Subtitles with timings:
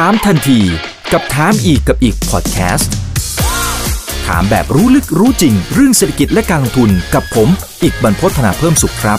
[0.00, 0.60] ถามทันที
[1.12, 2.92] กับถามอีกกับอีกพอดแคสต์
[4.26, 7.48] ถามแบบรู้ลึกรู้จริง เรื่องเศรษฐกิจและการลงทุนกับผม
[7.82, 9.18] อีกบรรพฒนาเพิ่มสุขครับ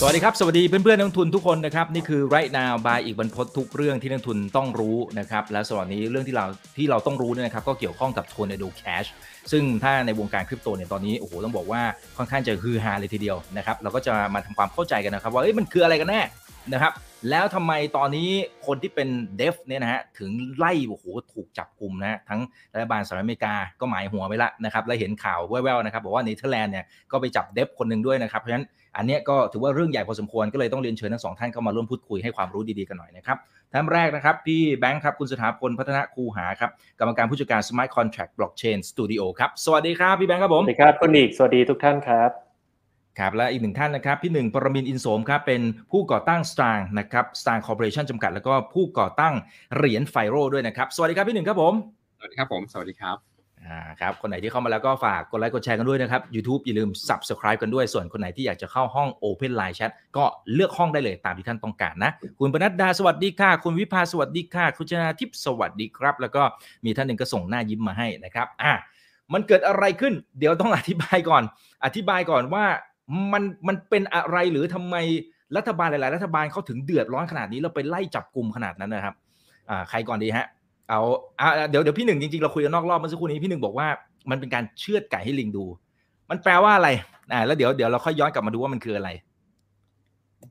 [0.00, 9.08] สวัสดีครับ สวัสดีเพื่อนๆนักลงทุนทุกคนนะครับนี่คือ right now by อีกบรรพทุกเรื่องที่นักลงทุนต้องรู้นะครับและสำหรับนี้เรื่องที่เราที่เราต้องรู้เนี่ยนะครับก็เกี่ยวข้องกับ Tornado Cash
[9.52, 11.82] ซึ่งถ้าในวงการคริปโตเนี่ยตอนนี้โอ้โหต้องบอกว่า
[12.16, 16.20] ค่อนข้างจะฮือฮาเลยทีเดียวนะครับเราก็จะมาทำความเข้าใจกันนะครับว่าเอ้ยมันคืออะไรกันแน่
[16.72, 16.92] นะครับ
[17.30, 18.30] แล้วทำไมตอนนี้
[18.66, 22.40] คนที่เป็น dev เนี่ยนะฮะถึงไล่โอ้โหถูกจับกลุ่มนะฮะทั้ง
[22.74, 33.36] รัฐบาลสหรัฐอเมริกาก็หมายหัวไปละนะครับและเห็นข่าวแว่วๆนะครับบอกว่าเนเธอร์แลนด์เนี่ยก็ไปจับ dev คนหนึ่งด้วยนะครับเพราะฉะนั้นอันนี้ก็ถือว่าเรื่องใหญ่พอสมควรก็เลยต้องเรียนเชิญทั้งสองท่านเข้ามาร่วมพูดคุยให้ความรู้ดีๆกันหน่อยนะครับ
[33.72, 42.43] ท่านแรกนะครับพี่แบงค์ครับคุณสถาพลพัฒนาคูหาครับกรรมการผู้จัดการ Smart Contract Blockchain Studio ครับสวัสดีครับพี่แบงค์ครับผมสวัสดีครับคุณเอกสวัสดีทุกท่านครับ
[43.18, 49.34] ครับและอีกหนึ่งท่านนะครับพี่หนึ่งปรมินทร์อินโสมครับเป็นผู้ก่อตั้ง Star นะครับ Star Corporation จำกัด แล้วก็ผู้ก่อตั้ง
[49.76, 51.74] เหรียญไฟโรด้วยนะครับ สวัสดีครับพี่หนึ่งครับผม
[52.18, 53.16] สวัสดีครับผมสวัสดีครับ
[53.64, 66.42] อ่าครับคนไหนที่เข้ามาแล้วก็ฝากกดไลค์กดแชร์กันด้วยนะครับ YouTube อย่าลืม Subscribe กันด้วยส่วนคนไหนที่อยากจะเข้าห้อง Open Line Chat ก็เลือกห้องได้เลยตามที่ท่านต้องการนะ คุณปนัดดาสวัสดีค่ะ คุณวิภาสวัสดีค่ะ คุณชนาทิพย์สวัสดีครับ แล้วก็
[66.84, 68.72] มีท่านหนึ่งก็ส่งหน้ายิ้มมาให้นะครับอะ
[69.32, 71.42] มันเกิดอะไรขึ้น เดี๋ยวต้องอธิบายก่อน
[71.84, 72.64] อธิบายก่อนว่า
[73.32, 74.96] มันมันเป็นอะไรหรือทำไม
[75.56, 79.14] รัฐบาลหลาย ๆ รัฐบาลเขาถึงเดือดร้อนขนาดนี้แล้วไปไล่จับกลุ่มขนาดนั้นนะครับ
[79.70, 80.46] อ่าใครก่อนดีฮะ
[80.88, 81.00] เอา
[81.40, 83.86] อ่าเดี๋ยวเดี๋ยวพี่หนึ่งจริง ๆ เราคุยกันนอกรอบเมื่อสักครู่นี้พี่หนึ่งบอกว่า
[84.30, 85.64] มันเป็นการเชือดไก่ให้ลิงดู
[86.30, 86.88] มันแปลว่าอะไร
[87.32, 89.10] อ่าแล้วเดี๋ยวเดี๋ยวเราค่อยย้อนกลับมาดูว่ามันคืออะไร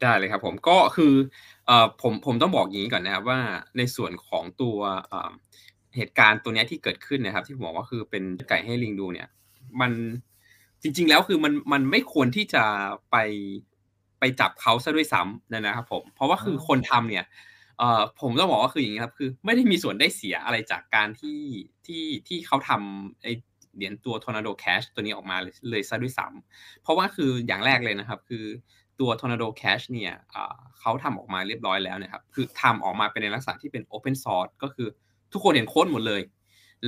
[0.02, 1.14] ได้เลยครับผมก็คือ
[1.68, 3.40] เอ่อผมผมต้องบอกอย่างนี้ก่อนนะครับว่า
[3.78, 4.78] ในส่วนของตัว
[5.96, 9.28] เหตุการณ์ตัวนี้ที่เกิดขึ้นนะครับ ที่ผมบอกว่าคือเป็นไก่ให้ลิงดูเนี่ย
[9.81, 9.92] มัน
[10.84, 12.64] จริง ๆ แล้วคือมันมันไม่ควรที่จะ
[13.12, 13.17] ไป
[14.20, 17.25] ไปจับเขาซะด้วยซ้ำนะครับผม เพราะว่าคือคนทำเนี่ย
[17.80, 21.42] เอ่อผมต้องบอกว่าคืออย่างนี้ครับคือ ไม่ได้มีส่วนได้เสียอะไรจากการที่
[21.86, 23.28] ที่ที่เขาทำไอ
[23.75, 28.46] เหรียญตัว Tornado Cash ตัวนี้ออกมาเลยเลยซะด้วยซ้ำเพราะว่าคืออย่างแรกเลยนะครับ คือ
[29.00, 30.13] ตัว Tornado Cash เนี่ย
[30.79, 34.88] เขาทำออกมาเรียบร้อยแล้วนะครับ คือทำออกมาเป็นในลักษณะที่เป็น Open Source ก็คือ
[35.31, 36.22] ทุกคนเห็นโค้ดหมดเลย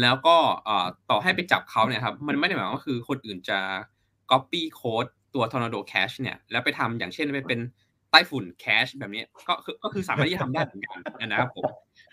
[0.01, 0.35] แล้วก็
[1.09, 3.59] ต่อให้ไปจับเขาเนี่ยครับมันไม่ได้หมายว่าคือคนอื่นจะ
[4.31, 7.59] Copy โค้ดตัว Tornado Cash เนี่ยแล้วไปทำอย่างเช่นไปเป็น
[8.11, 11.63] ใต้ฝุ่น Cash แบบนี้ก็คือก็คือสามารถที่จะทำได้เหมือนกันนะครับผม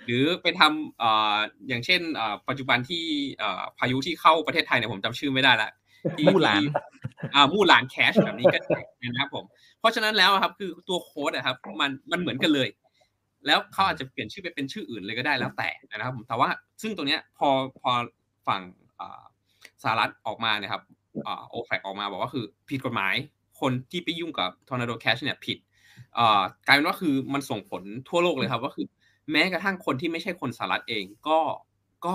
[0.07, 1.37] หรือไปทำเอ่อ
[1.69, 3.05] อย่างเช่นเอ่อปัจจุบันที่
[3.39, 5.71] เอ่อพายุที่เข้าประเทศไทยเนี่ยผมจำชื่อไม่ได้ละ
[6.25, 6.63] มู่หลาน
[7.35, 9.45] อ่ามู่หลานแคชแบบนี้ก็ได้นะครับผม
[9.81, 12.69] เพราะฉะนั้นแล้วครับคือตัวโค้ดนะครับมันมันเหมือนกันเลย
[13.47, 16.49] แล้วเขาอาจจะเปลี่ยนชื่อไปเป็นชื่ออื่นเลยก็ได้แล้วแต่นะครับผมแต่ว่า
[16.83, 17.49] ซึ่งตรงเนี้ยพอ
[17.81, 17.91] พอ
[18.49, 18.63] ฝั่ง
[19.83, 20.83] สหรัฐออกมาเนี่ยครับ
[21.51, 23.15] โอแฟกออกมาบอกว่าคือผิดกฎหมาย
[23.61, 25.59] คนที่ไปยุ่งกับ Tornado Cash เนี่ยผิด
[26.67, 28.87] กลายเป็นว่าคือมันส่งผลทั่วโลกเลยครับว่าคือ
[29.31, 31.39] แม้กระทั่งคนที่ไม่ใช่คนสหรัฐเองก็
[32.07, 32.15] ก็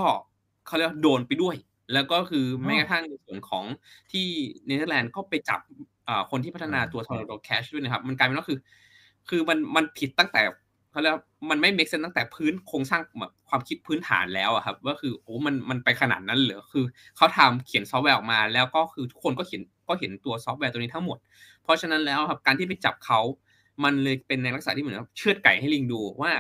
[0.68, 1.56] เขาเรียกโดนไปด้วย
[1.94, 3.66] แล้วก็คือแม้กระทั่งในส่วนของ
[4.12, 4.28] ที่
[4.66, 5.60] เนเธอร์แลนด์ก็ไปจับ
[6.32, 8.60] คนที่พัฒนาตัว Tornado Cash ด้วยนะครับ มันกลายเป็นว่าคือ
[9.30, 10.42] คือมันมันผิดตั้งแต่
[10.92, 11.16] เขาเรียก
[11.50, 16.86] มันไม่ make sense ตั้งแต่พื้นโครงสร้างแบบความคิดพื้นฐานแล้วอะครับว่าคือโอ้มันมันไปขนาดนั้นเหรอคือ
[17.18, 21.18] เขาทำเขียนซอฟต์แวร์ออกมาแล้วก็คือทุกคนก็เขียนก็เห็นตัวซอฟต์แวร์ตัวนี้ทั้งหมด
[21.64, 23.20] เพราะฉะนั้นแล้วครับการที่ไปจับเขา
[23.84, 26.31] มันเลยเป็นในลักษณะที่เหมือนเชือดไก่ให้ลิงดูว่า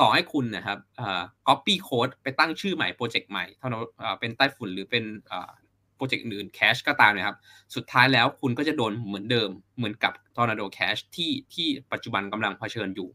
[0.00, 3.80] ต่อให้คุณนะครับอ่า copy code ไปตั้งชื่อใหม่โปรเจกต์ใหม่เท่านั้น
[4.20, 5.50] เป็นไต้ฝุ่นหรือเป็นอ่า
[5.96, 7.36] โปรเจกต์อื่น Cash ก็ตามนะครับ
[7.74, 13.08] สุดท้ายแล้วคุณก็จะโดนเหมือนเดิม เหมือนกับ Tornado Cash ที่ที่ปัจจุบันกำลังเผชิญอยู่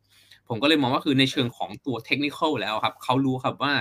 [0.50, 3.74] ผมก็เลยมองว่าคือในเชิงของตัวเทคนิคแล้วครับเขารู้ครับว่า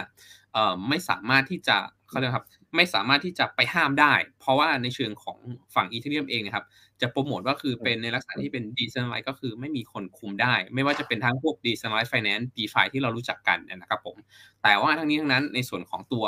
[0.52, 1.76] เอ่อไม่สามารถที่จะ
[2.08, 2.46] เขาเรียกครับ
[2.76, 5.38] ไม่สามารถที่จะไปห้ามได้ เพราะว่าในเชิงของ
[5.74, 6.64] ฝั่ง Ethereum เองนะครับ
[7.00, 14.16] จะโปรโมทว่าคือเป็นในลักษณะที่เป็น decentralized ก็คือไม่มีคนคุมได้ ไม่ว่าจะเป็นทั้งพวก decentralized finance DeFi ที่เรารู้จักกันนะครับผม
[14.62, 16.24] แต่ว่าทั้งนี้ทั้งนั้นในส่วนของตัว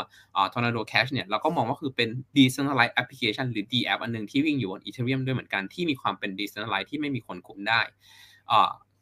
[0.53, 7.81] Tornado Cash เนี่ยเราก็มองว่าคือเป็น decentralized application หรือ DApp อันหนึ่งที่วิ่งอยู่บน Ethereum ด้วยเหมือนกันที่มีความเป็น decentralized ที่ไม่มีคนคุมได้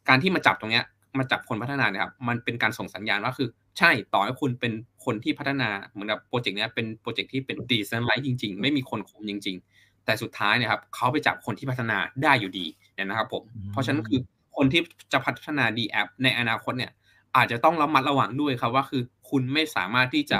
[0.08, 0.84] การที่มาจับตรงเนี้ย
[1.18, 3.48] มาจับคนพัฒนาเนี่ยครับมันเป็นการส่งสัญญาณว่าคือ
[3.78, 4.72] ใช่ต่อให้คุณเป็น
[5.04, 12.66] คนที่พัฒนาเหมือนกับโปรเจกต์นี้เป็นโปรเจกต์ที่เป็น decentralized จริง ๆ ไม่มีคนคุมจริง ๆ แต่สุดท้ายเนี่ยครับเขาไปจับคนที่พัฒนาได้อยู่ดี
[12.98, 13.42] นะครับผม
[13.72, 14.20] เพราะฉะนั้นคือ
[14.56, 14.82] คนที่
[15.12, 16.92] จะพัฒนา DApp ในอนาคตเนี่ย
[17.36, 20.38] อาจจะต้องระมัดระวังด้วยครับว่าคือคุณไม่สามารถที่จะ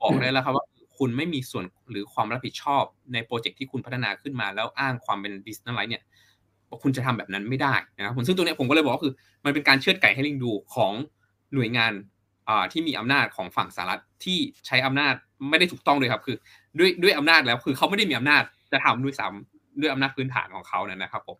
[0.00, 0.66] บอกได้แล้วครับว่า
[0.98, 2.82] คุณไม่มีส่วนหรือความรับผิดชอบ
[3.12, 6.02] ในโปรเจกต์ที่คุณพัฒนาขึ้นมาแล้วอ้างความเป็นดิสนีย์ไลท์เนี่ย
[6.82, 9.12] คุณจะทำแบบนั้นไม่ได้นะครับผมซึ่งตรงนี้ผมก็เลยบอกว่าคือ
[9.44, 10.92] มันเป็นการเชือดไก่ให้ลิงดูของ
[11.54, 11.92] หน่วยงาน
[12.72, 15.14] ที่มีอำนาจของฝั่งสหรัฐที่ใช้อำนาจ
[15.50, 16.36] ไม่ได้ถูกต้องเลยครับ คือ
[16.78, 18.42] ด้วยด้วยอำนาจแล้วคือเขาไม่ได้มีอำนาจ
[18.72, 21.38] จะทำด้วยซ้ำด้วยอำนาจพื้นฐานของเขาเนี่ยนะครับ ผม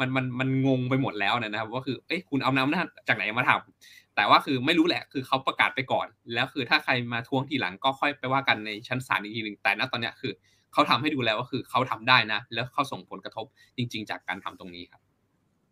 [0.00, 10.32] มันมันมันงงไปหมดแล้วนะครับว่าคือเอ้ยคุณเอาอำนาจจากไหนมาทำแต่ว่าคือไม่รู้แหละคือเขาประกาศไปก่อน แล้วคือถ้าใครมาทวงทีหลังก็ค่อยไปว่ากันในชั้นศาลอีกทีหนึ่งแต่ณตอนนี้คือ
[10.72, 13.46] เขาทำให้ดูแล้วว่าคือเขาทำได้นะ แล้วเขาส่งผลกระทบ
[13.76, 15.00] จริง ๆ จากการทำตรงนี้ครับ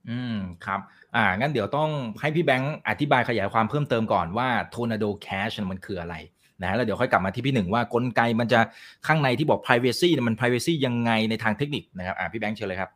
[0.09, 0.37] อืม
[0.67, 0.81] ครับ
[1.15, 1.91] อ่างั้นเดี๋ยวต้อง
[2.21, 6.15] ให้พี่แบงค์อธิบายขยายความเพิ่มเติมก่อนว่า Tornado Cash มันคืออะไร
[6.63, 8.61] นะแล้วเดี๋ยวค่อยกลับมาที่พี่หนึ่งว่ากลไกมันจะ
[9.07, 12.91] ข้างในที่บอก privacy มัน privacy ยังไงในทางเทคนิคนะครับอ่าพี่แบงค์เชิญเลยครับ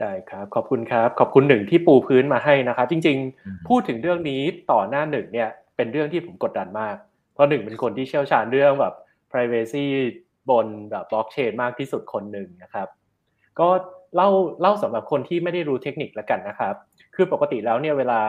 [0.00, 6.96] ได้ครับขอบคุณครับขอบคุณหนึ่งที่ปูพื้นมาให้นะครับ จริงอืมๆพูดถึงเรื่องนี้ต่อหน้าหนึ่งเนี่ยเป็นเรื่องที่ผมกดดันมาก
[7.34, 8.94] เพราะหนึ่งเป็นคนที่เชี่ยวชาญเรื่องแบบ
[9.32, 9.86] privacy
[10.50, 12.88] บนแบบบล็อกเชนมากที่สุดคนหนึ่งนะครับ
[13.60, 13.68] ก็
[14.16, 14.28] เล่า
[14.60, 16.74] เล่าสำหรับคนที่ไม่ได้รู้เทคนิคแล้วกันนะครับ
[17.14, 18.20] คือปกติแล้วเนี่ยเวลา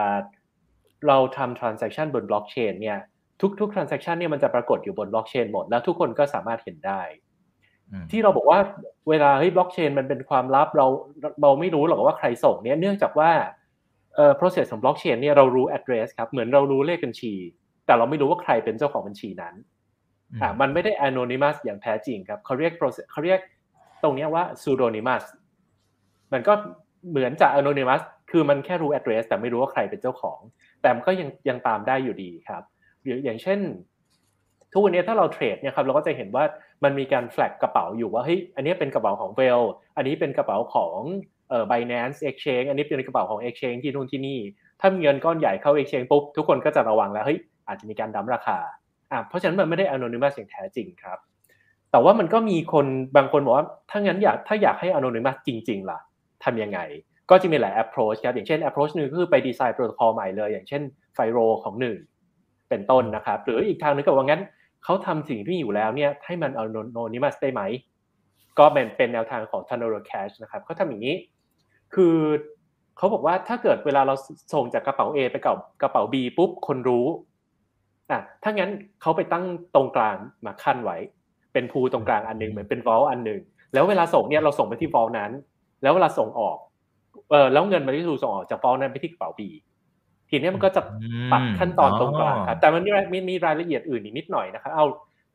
[1.08, 2.98] เราทำ transaction บนบล็อกเชนเนี่ย
[3.60, 7.02] ทุกๆ transaction เนี่ยมันจะปรากฏอยู่บนบล็อกเชนหมด แล้วทุกคนก็สามารถเห็นได้
[7.92, 8.60] อืมที่เราบอกว่า
[9.10, 10.88] เวลาเฮ้ยบล็อกเชนมันเป็นความลับเรา
[11.42, 13.32] เราไม่รู้หรอกว่าใครส่งเนี่ยเนื่องจากว่า
[14.16, 17.34] เอ่อ process ของบล็อกเชนเนี่ยเรารู้ address ครับเหมือนเรารู้เลขบัญชี
[17.86, 19.56] แต่เราไม่รู้ว่าใครเป็นเจ้าของบัญชีนั้น
[20.42, 22.74] อ่ามันไม่ได้ anonymous อย่างแท้จริงครับเขาเรียก
[23.12, 23.40] เขาเรียก
[24.04, 25.24] ตรงนี้ว่า pseudonymous
[26.34, 26.54] มันก็
[27.10, 28.02] เหมือนจะ anonymous
[28.32, 30.40] คือมันแค่รู้ address แต่ไม่รู้ว่าใครเป็นเจ้าของ
[30.82, 32.64] แต่มันก็ยังยังตามได้อยู่ดีครับ
[33.04, 33.60] หรืออย่างเช่น
[34.72, 36.44] ทุกวันนี้ถ้าเราเทรดเนี่ยครับเราก็จะเห็นว่า
[36.84, 39.62] มันมีการแฟลกกระเป๋าอยู่ว่าเฮ้ยอันนี้เป็นกระเป๋าของเวล
[39.98, 40.98] อันนี้เป็นกระเป๋าของ
[41.50, 44.40] เอ่อ Binance Exchange อันนี้เป็นกระเป๋าของ Exchange ที่นู่นที่นี่
[44.82, 48.58] ถ้ามีเงินก้อนใหญ่เข้า Exchange ปุ๊บทุกคนก็จะระวังแล้วเฮ้ยอาจจะมีการดั้มราคา
[49.14, 51.18] อะเพราะฉะนั้นมันไม่ได้ anonymous อย่างแท้จริงครับ
[51.92, 52.86] แต่ว่ามันก็มีคน
[53.18, 56.00] บางคนบอกว่าถ้างั้นอยากถ้าอยากให้ anonymous จริง ๆ ล่ะ
[56.44, 56.80] ทำยังไง
[57.30, 60.82] ก็จะมีหลาย approach ครับอย่างเช่น approach หนึ่งก็คือไปดีไซน์โปรโตคอลใหม่เลย อย่างเช่น
[61.16, 61.98] ไฟโรของหนึ่ง
[62.70, 64.42] เป็นต้นนะครับ หรืออีกทางนึงก็ว่างั้น
[64.84, 67.62] เขาทำสิ่งที่อยู่แล้วเนี่ยให้มัน anonymous ได้ไหม
[68.60, 71.16] ก็เป็นเป็นแนวทางของ Tanoro Cash นะครับเขาทำอย่างนี้
[71.94, 72.16] คือ
[72.98, 74.16] เขาบอกว่าถ้าเกิดเวลาเรา
[74.54, 77.06] ส่งจากกระเป๋า A ไปกับกระเป๋า B ปุ๊บคนรู้
[78.14, 78.72] อะถ้างั้น
[79.02, 79.46] เขาไปตั้ง
[79.76, 80.98] ตรงกลางมาขั้นไว้
[81.54, 83.42] เป็นพูตรงกลางอันหนึงเหมือนเป็น vault อันหนึ่ง
[83.74, 85.32] แล้วเวลาส่งเนี่ยเราส่งไปที่ vault นั้น
[85.84, 86.58] แล้วเวลาส่งออก
[87.30, 89.42] เออแล้วเงินมันที่ถูกส่งออกจาก vault นั้นไปที่กระเป๋า B
[90.30, 90.82] ทีนี้มันก็จะ
[91.32, 94.86] ตัดขั้นตอนตรงกลางครับแต่มันมีมีมีรายละเอียดอื่นอีกนิดหน่อยนะครับเอา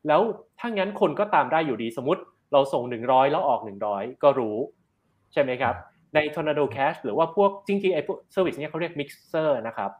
[0.07, 0.21] แล้ว
[0.59, 2.21] ถ้างั้นคนก็ตามได้อยู่ดีสมมติ
[2.53, 4.57] เราส่งหนึ่งร้อยแล้วออกหนึ่งร้อยก็รู้
[5.33, 5.75] ใช่ไหมครับ
[6.15, 9.91] ใน Tornado Cash หรือว่าพวกจริงๆไอ้พวก service เนี่ยเขาเรียก Mixer นะครับ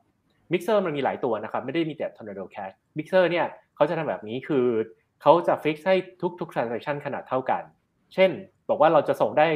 [0.51, 4.65] Mixer มันมีหลายตัวนะครับไม่ได้มีแต่ Tornado Cash Mixer เนี่ยเขาจะทำแบบนี้คือ
[5.21, 5.95] เขาจะ fix ให้
[6.39, 7.63] ทุกๆ transaction ขนาดเท่ากัน
[8.13, 8.31] เช่น
[8.69, 9.47] บอกว่าเราจะส่งได้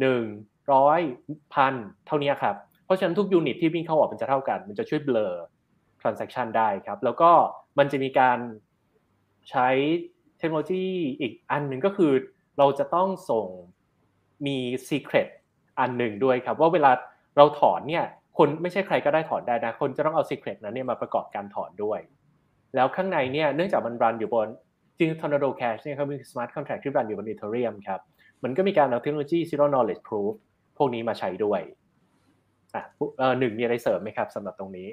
[0.00, 0.22] หนึ่ง
[0.72, 1.00] ร้อย
[1.54, 1.74] พัน
[2.06, 5.32] เท่านี้ครับ เพราะฉะนั้นทุกยูนิตที่วิ่งเข้าออกมันจะเท่ากัน มันจะช่วยเบลอ
[6.02, 7.30] transaction ได้ครับ แล้วก็
[7.78, 8.38] มันจะมีการ
[9.50, 9.68] ใช้
[10.38, 10.86] เทคโนโลยี
[11.20, 12.12] อีกอันหนึ่งก็คือ
[12.58, 13.46] เราจะต้องส่ง
[14.46, 14.56] มี
[14.88, 15.28] secret
[15.80, 16.90] อันหนึ่งด้วยครับ ว่าเวลา
[17.36, 18.04] เราถอนเนี่ย
[18.38, 22.00] คนไม่ใช่ใครก็ได้ถอนได้นะ คนจะต้องเอา secret นั้นเนี่ยมาประกอบการถอนด้วย
[22.74, 24.48] แล้วข้างในเนี่ยเนื่องจากมันรันอยู่บน
[24.98, 28.00] จริง Tornado Cash เนี่ยครับมี smart contract ที่รันอยู่บน Ethereum ครับ
[28.44, 30.32] มันก็มีการเอาเทคโนโลยี zero knowledge proof
[30.76, 31.60] พวกนี้มาใช้ด้วย
[32.74, 32.82] อะ
[33.18, 34.88] เอ่อหนึ่งมีอะไรเสริมไหมครับสำหรับตรงนี้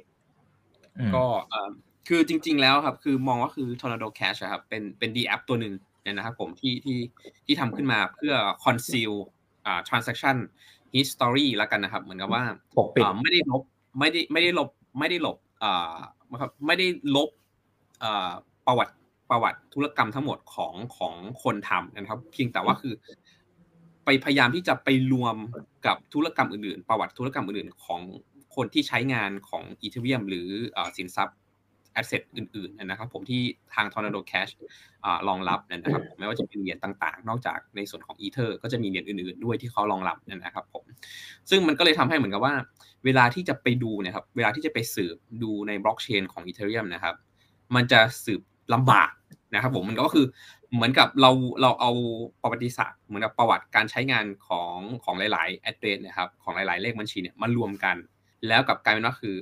[0.98, 1.69] อืมก็เอ่อ
[2.07, 7.00] คือจริง ๆ แล้วครับ คือมองว่าคือ Tornado Cash อะครับเป็นเป็น D app ตัวหนึ่งเนี่ยนะครับผมที่ที่
[7.45, 8.33] ที่ทำขึ้นมาเพื่อ
[8.65, 9.13] conceal
[9.65, 10.38] อ่า transaction
[10.95, 12.44] history แล้วกันนะครับ เหมือนกับว่า
[12.77, 13.62] ปกปิดอ่าไม่ได้ลบ
[14.00, 14.69] ไม่ได้ไม่ได้ลบ
[15.00, 15.95] ไม่ได้ลบอ่า
[16.41, 17.29] ครับไม่ได้ลบ
[18.03, 18.31] อ่า
[18.67, 18.93] ประวัติ
[19.29, 22.93] ประวัติธุรกรรมทั้งหมดของของคนทำนะครับ เพียงแต่ว่าคือ
[24.05, 25.36] ไปพยายามที่จะไปรวม
[25.86, 28.01] กับธุรกรรมอื่นๆ ประวัติธุรกรรมอื่นๆ ของ
[28.55, 31.38] คนที่ใช้งานของ Ethereum หรือเอ่อสินทรัพย์
[31.96, 33.42] asset อื่นๆนะครับผมที่
[33.74, 34.52] ทาง Tornado Cash
[35.28, 40.84] รองรับนะครับไม่ว่าจะเป็นเหรียญต่างๆ นอกจากในส่วนของอีเทอร์ก็จะมีเหรียญอื่นๆ ด้วยที่เขารองรับนะครับผม
[41.50, 42.54] ซึ่งมันก็เลยทำให้เหมือนกับว่า
[43.06, 47.16] เวลาที่จะไปดูเนะครับเวลาที่จะไปสืบดูในบล็อกเชนของอีเทเรียมนะครับ
[47.75, 48.42] มันจะสืบ
[48.74, 49.12] ลำบาก
[49.54, 50.25] นะครับผมมันก็คือ
[50.74, 51.92] เหมือนกับเราเราเอา
[52.42, 57.96] ประวัติศาสตร์เหมือนกับประวัติการใช้งานของของหลายๆ address นะครับของหลาย ๆ เลขบัญชีเนี่ยมารวมกัน
[58.48, 59.36] แล้วกับกลายเป็นว่าคือ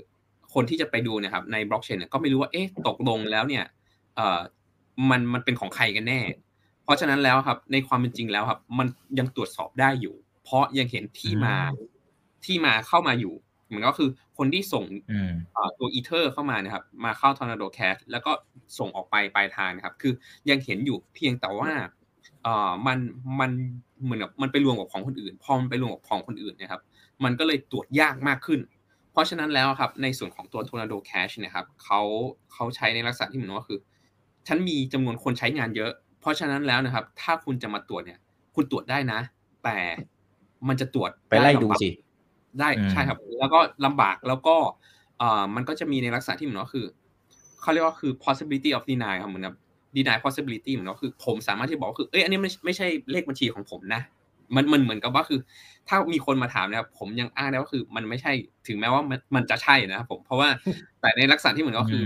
[0.54, 3.64] คนที่จะไปดูเนะครับในบล็อกเชนเนี่ยก็ไม่รู้ว่าเอ๊ะตกลงแล้วเนี่ย
[4.16, 4.40] เอ่อ
[5.10, 6.22] มันมันเป็นของใครกันแน่
[6.84, 8.88] เพราะฉะนั้นแล้วครับ ในความเป็นจริงแล้วครับ มัน
[9.20, 11.56] ยังตรวจสอบได้อยู่ เพราะยังเห็นที่มา
[12.46, 13.34] ที่มาเข้ามาอยู่
[13.68, 18.32] เหมือนก็คือคนที่ส่งอืมเอ่อตัวอีเทอร์เข้ามานะครับ มาเข้า Tornado Cash แล้วก็
[18.80, 20.14] ส่งออกไปปลายทางนะครับ คือ
[20.50, 21.72] ยังเห็นอยู่เพียงแต่ว่า
[22.44, 22.98] เอ่อมัน
[23.40, 23.52] มัน
[24.04, 26.82] เหมือนกับมันไปรวมกับของคนอื่น พอมันไปรวมกับของคนอื่นเนะครับ
[27.24, 28.60] มันก็เลยตรวจยากมากขึ้น
[29.14, 32.02] เพราะฉะนั้นแล้วครับในส่วนของตัว Tornado Cash เนะครับเขา
[32.54, 33.80] เขาใช้ในลักษณะที่เหมือนว่าคือ
[34.48, 38.20] ฉันมีจำนวนคนใช้งานเยอะ เพราะฉะนั้นแล้วนะครับ ถ้าคุณจะมาตรวจเนี่ย
[38.56, 39.20] คุณตรวจได้นะ
[39.64, 39.78] แต่
[40.68, 41.90] มันจะตรวจไปไล่ดูสิ
[42.60, 44.56] ได้อืมใช่ครับ แล้วก็ลำบากแล้วก็
[45.20, 46.86] เอ่ามันก็จะมีในลักษณะที่เหมือนว่าคือ
[47.62, 49.56] เขาเรียกว่าคือ possibility of deny ครับเหมือนกับ
[49.96, 54.02] deny possibility เหมือนว่าคือ ผมสามารถที่บอกคือเอ้ยอันนี้ไม่ไม่ใช่เลขบัญชีของผมนะ
[54.56, 55.40] มันมันเหมือนกับว่าคือ
[55.90, 58.32] ถ้ามีคนมาถามนะครับผมยังอ้างได้ว่าคือมันไม่ใช่
[58.68, 60.50] ถึงแม้ว่ามันมันจะใช่นะครับผมเพราะว่า
[61.02, 62.04] แต่ในลักษณะที่เหมือนก็คือ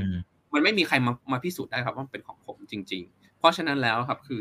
[0.54, 4.40] มันไม่มีใครมามาพิสูจน์ได้ครับว่าเป็นของผมจริง ๆ เพราะฉะนั้นแล้วครับคือ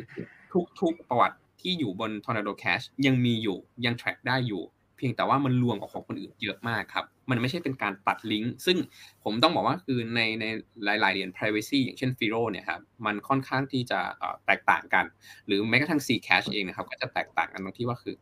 [0.52, 4.62] ทุกทุกประวัติที่อยู่บน Tornado Cash ยังมีอยู่ยัง track ได้อยู่
[4.96, 8.76] เพียงแต่ว่ามันรวมกับของคนอื่นเยอะมากครับ มันไม่ใช่เป็นการตัดลิงก์ ซึ่ง
[9.24, 10.44] ผมต้องบอกว่าคือในใน
[10.84, 14.00] หลาย ๆ เหรียญ privacy อย่างเช่น Firo เนี่ยครับ มันค่อนข้างที่จะ
[14.46, 15.04] แตกต่างกัน
[15.46, 18.16] หรือแม้กระทั่ง C Cash เองนะครับ ก็จะแตกต่างกันตรงที่ว่าคือ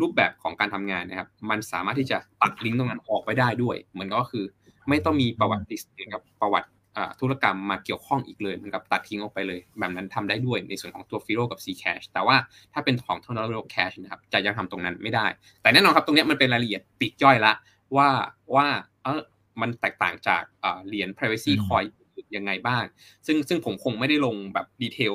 [0.00, 4.44] รูปแบบของการทำงานนะครับ มันสามารถที่จะตัดลิงก์ตรงนั้นออกไปได้ด้วย เหมือนก็คือ
[4.88, 5.76] ไม่ต้องมีประวัติ
[6.12, 6.68] กับประวัติ
[7.20, 12.36] ธุรกรรมมาเกี่ยวข้องอีกเลยเหมือนกับตัดทิ้งออกไปเลย แบบนั้นทำได้ด้วยในส่วนของตัว f i r o กับ C Cash แต่ว่า
[12.72, 15.26] ถ้าเป็นของ Tornado Cash นะครับจะยังทำตรงนั้นไม่ได้
[15.62, 17.52] แต่แน่นอนครับตรงนี้มันเป็นรายละเอียดปิดย่อยละ
[17.96, 18.08] ว่า
[18.54, 18.66] ว่า
[19.04, 19.20] เออ
[19.60, 20.42] มันแตกต่างจาก
[20.86, 21.86] เหรียญ privacy coin
[22.36, 22.84] ยังไงบ้าง
[23.26, 25.14] ซึ่งซึ่งผมคงไม่ได้ลงแบบดีเทล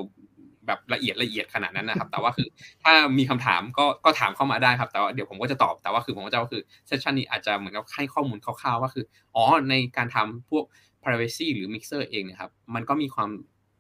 [0.67, 2.48] แบบละเอียดละเอียดขนาดนั้นนะครับ แต่ว่าคือ
[2.83, 9.05] ถ้ามีคำถามก็ก็ถามเข้ามาได้ครับ แต่ว่าเดี๋ยวผมก็จะตอบ แต่ว่าคือผมก็จะว่าคือเซสชันนี้อาจจะเหมือนกับให้ข้อมูลคร่าวๆว่าคือ
[9.36, 10.65] อ๋อ ในการทำพวก
[11.03, 13.29] privacy หรือ mixer เองนะครับ มันก็มีความ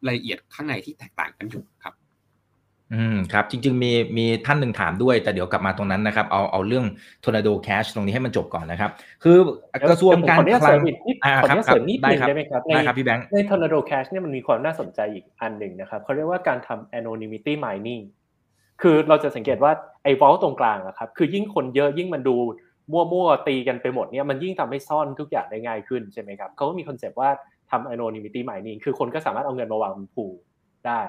[0.09, 1.95] ละเอียดข้างในที่แตกต่างกันอยู่ครับ
[2.93, 6.85] อืมครับ จริง ๆ มีมีท่านหนึ่งถามด้วย แต่เดี๋ยวกลับมาตรงนั้นนะครับ เอาเอาเรื่อง
[7.23, 8.91] Tornado Cash ตรงนี้ให้มันจบก่อนนะครับ
[9.23, 9.37] คือ
[9.89, 10.79] กระทรวงการคลัง
[11.25, 18.03] อ่าครับเสริมนิดนึงได้ไหมครับได้ครับพี่แบงค์ใน Tornado Cash เนี่ยมันมีความน่าสนใจอีกอันหนึ่งนะครับเขาเรียกว่าการทำ anonymity mining
[18.81, 19.71] คือเราจะสังเกตว่า
[20.03, 22.35] ไอ้ vault ตรงกลางอะครับ คือยิ่งคนเยอะยิ่งมันดู
[22.91, 27.29] มั่วๆตีกันไปหมดเนี่ยมันยิ่งทำให้ซ่อนทุกอย่างได้ง่ายขึ้นใช่ไหมครับเขาก็มี concept ว่า
[27.71, 30.25] ทำ anonymity mining คือคนก็สามารถเอาเงินมาวางบนผู
[30.87, 31.01] ได้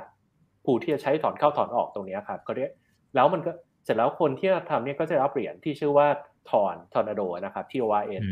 [0.64, 2.70] ผูที่จะใช้ถอนเข้าถอนออกตรงนี้ครับเขาเรียก
[3.14, 3.50] แล้วมันก็
[3.84, 6.06] เสร็จแล้วคนที่ทำเนี่ยก็จะรับเหรียญที่ชื่อว่า
[6.50, 8.22] TORN Tornado นะครับ T O R N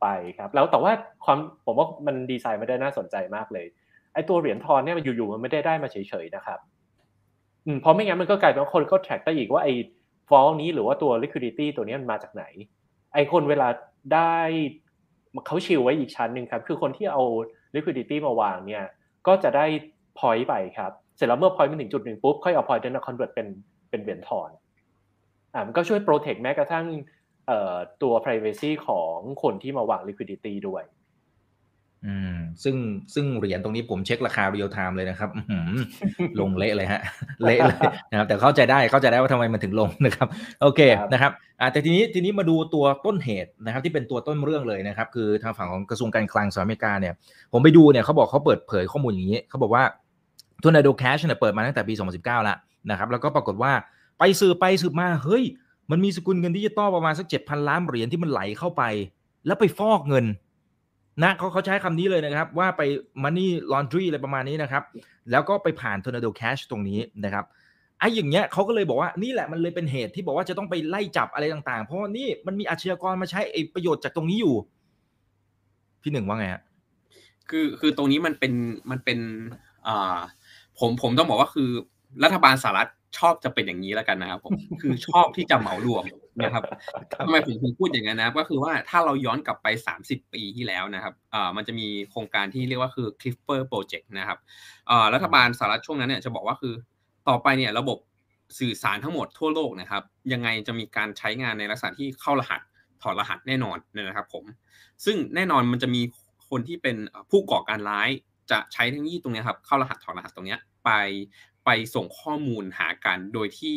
[0.00, 0.06] ไป
[0.38, 0.92] ครับ แล้วแต่ว่า
[1.24, 3.66] ความผมว่ามันดีไซน์ไม่ได้น่าสนใจมากเลย
[4.14, 6.58] ไอตัวเหรียญ TORN เนี่ยมันอยู่ๆมันไม่ได้ได้มาเฉยๆนะครับ
[7.66, 9.74] อืมเพราะไม่งั้นมันก็กลายเป็นว่าคนก็ track ได้อีกว่าไอ้
[10.28, 12.44] ฟอลนี้หรือว่าตัว liquidity ตัวนี้มันมาจากไหน
[13.14, 13.68] ไอคนเวลา
[14.14, 14.36] ได้
[15.46, 17.22] เขาชิลไว้อีกชั้นหนึ่งครับ คือคนที่เอา
[17.74, 18.84] liquidity มาวางเนี่ย
[19.26, 19.66] ก็จะได้
[20.18, 23.46] point ไปครับ เสร็จแล้วเมื่อ point มันถึงจุดหนึ่งปุ๊บ ค่อยเอา point นั้นมา convert เป็น
[23.90, 24.50] เป็นเหรียญทอน
[25.54, 26.86] อ่ามันก็ช่วย protect แม้กระทั่ง
[28.02, 30.82] ตัว privacy ของคนที่มาวาง liquidity ด้วย
[32.06, 32.76] อืมซึ่ง
[33.14, 35.30] ซึ่งเหรียญตรงนี้ผมเช็คราคาเรียลไทม์เลยนะครับ
[36.40, 37.02] ลงเละเลยฮะ
[37.44, 37.78] เละเลย
[38.10, 40.28] นะครับ แต่เข้าใจได้เข้าใจได้ว่าทำไมมันถึงลงนะครับ
[40.62, 40.80] โอเค
[41.12, 47.14] นะครับอ่าแต่ทีนี้ทีนี้มาดูตัวต้นเหตุนะครับ ที่เป็นตัวต้นเรื่องเลยนะครับ คือทางฝั่งของกระทรวงการคลังสหรัฐอเมริกาเนี่ย
[47.52, 49.84] ผมไปดูเนี่ยเขาบอกเขาเปิดเผยข้อมูลอย่างนี้เขาบอกว่า
[50.62, 52.56] Tornado Cash เนี่ยเปิดมาตั้งแต่ปี 2019 แล้ว
[52.90, 53.72] นะครับ แล้วก็ปรากฏว่า
[54.18, 55.44] ไปสืบไปสืบมาเฮ้ย
[55.90, 58.82] มันมีสกุลเงินดิจิตอลประมาณสัก7,000ล้านเหรียญที่มันไหลเข้าไป
[59.46, 60.24] แล้วไปฟอกเงิน
[61.22, 62.82] นะเขาเขาใช้คำนี้เลยนะครับ ว่าไป
[63.24, 64.82] money laundry อะไรประมาณนี้นะครับ
[65.30, 67.44] แล้วก็ไปผ่าน tornado cash ตรงนี้นะครับ
[67.98, 74.54] ไอ้อย่างเงี้ยเขาก็เลยบอกว่านี่แหละมันเลยเป็นเหตุที่บอกว่าจะต้องไปไล่จับอะไรต่างๆ เพราะว่านี่มันมีอาชญากรมาใช้ไอ้ประโยชน์จากตรงนี้อยู่
[76.02, 76.62] พี่หนึ่งว่าไงฮะ
[77.50, 78.52] คือคือตรงนี้มันเป็น
[78.90, 79.18] มันเป็น
[79.86, 80.18] อ่า
[80.78, 81.70] ผมผมต้องบอกว่าคือ
[82.24, 86.04] รัฐบาลสหรัฐชอบจะเป็นอย่างนี้แล้วกันนะครับผมคือชอบที่จะเหมารวม
[86.42, 86.64] นะครับ
[87.20, 89.66] ทำไมผมถึงพูดอย่างนั้นนะก็คือว่าถ้าเราย้อนกลับไป
[90.00, 94.38] 30 ปีที่แล้วนะครับอ่ามันจะมีโครงการที่เรียกว่าคือ Clipper Project นะครับ
[94.90, 96.74] อ่ารัฐบาลสหรัฐช่วงนั้นเนี่ยจะบอกว่าคือ
[97.28, 97.98] ต่อไปเนี่ยระบบ
[98.58, 102.60] สื่อสารทั้งหมดทั่วโลกนะครับ ยังไงจะมีการใช้งานในลักษณะที่เข้ารหัส
[103.02, 104.44] ถอดรหัสแน่นอนนะครับผม
[105.04, 106.02] ซึ่งแน่นอนมันจะมี
[106.50, 106.96] คนที่เป็น
[107.30, 108.08] ผู้ก่อการร้าย
[108.50, 110.90] จะใช้เทคโนโลยีตรงนี้ครับเข้ารหัสถอดรหัสตรงนี้ไป
[111.64, 113.76] ไปส่งข้อมูลหากันโดยที่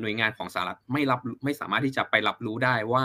[0.00, 3.04] หน่วยงานของสหรัฐไม่รับไม่สามารถที่จะไปรับรู้ได้ว่า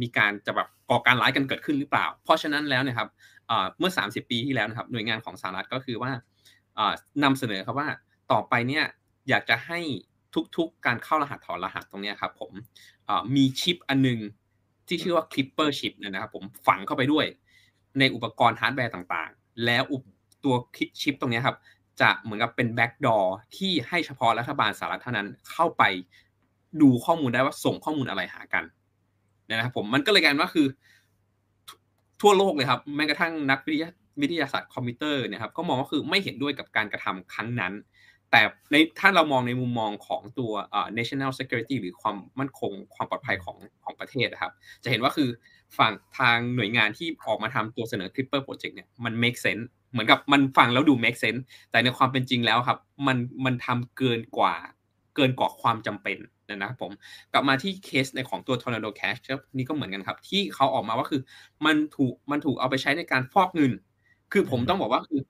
[0.00, 3.08] มีการจะแบบก่อการร้ายกันเกิดขึ้นหรือเปล่า เพราะฉะนั้นแล้วนะครับ
[3.78, 6.12] เมื่อ 30 ปีที่แล้วนะครับหน่วยงานของสหรัฐก็คือว่า
[7.22, 7.88] นำเสนอครับว่า
[8.32, 8.84] ต่อไปเนี่ย
[9.28, 9.80] อยากจะให้
[10.56, 12.52] ทุกๆ การเข้ารหัสถอดรหัสตรงนี้ครับผม
[13.34, 14.18] มีชิปอันนึง
[14.88, 17.26] ที่ชื่อว่า Clipper chip นะครับผมฝังเข้าไปด้วย
[17.98, 19.82] ในอุปกรณ์ฮาร์ดแวร์ต่างๆ แล้ว
[20.44, 20.54] ตัว
[21.00, 21.56] ชิปตรงนี้ครับ
[22.00, 25.82] จะเหมือนกับเป็น backdoor ที่ให้เฉพาะรัฐบาลสหรัฐเท่านั้นเข้าไป
[26.80, 28.64] ดูข้อมูลได้ว่าส่งข้อมูลอะไรหากัน
[29.48, 30.66] นะครับผมมันก็เลยกลายว่าคือ
[32.20, 33.90] ทั่วโลกเลยครับแม้กระทั่งนักวิทยา
[34.22, 37.72] วิทยาศาสตร์คอมพิวเตอร์เนี่ยครับก็มองว่าคือไม่เห็นด้วยกับการกระทำครั้งนั้น
[38.30, 40.52] แต่ในถ้าเรามองในมุมมองของตัว
[40.98, 44.52] national security หรือความมั่นคงความปลอดภัยของของประเทศนะครับ
[44.84, 45.28] จะเห็นว่าคือ
[45.78, 54.54] ฝั่งทางหน่วยงานที่ออกมาทำตัวเสนอ Clipper Project เนี่ยมัน make sense เหมือนกับมันฟังแล้วดู make sense แต่ในความเป็นจริงแล้วครับ มันมันทำเกินกว่า
[55.16, 56.92] เกินกว่าความจำเป็นนะครับผม
[57.32, 59.20] กลับมาที่เคสในของตัว Tornado Cash
[59.56, 61.20] นี่ก็เหมือนกันครับ ที่เขาออกมาว่าคือ
[61.66, 63.72] มันถูกมันถูกเอาไปใช้ในการฟอกเงิน
[64.32, 65.20] คือผมต้องบอกว่าคือ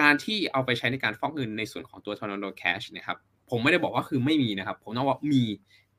[0.00, 3.18] การที่เอาไปใช้ในการฟอกเงินในส่วนของตัว Tornado Cash นะครับ
[3.50, 5.44] ผมไม่ได้บอกว่าคือไม่มีนะครับ ผมต้องว่ามี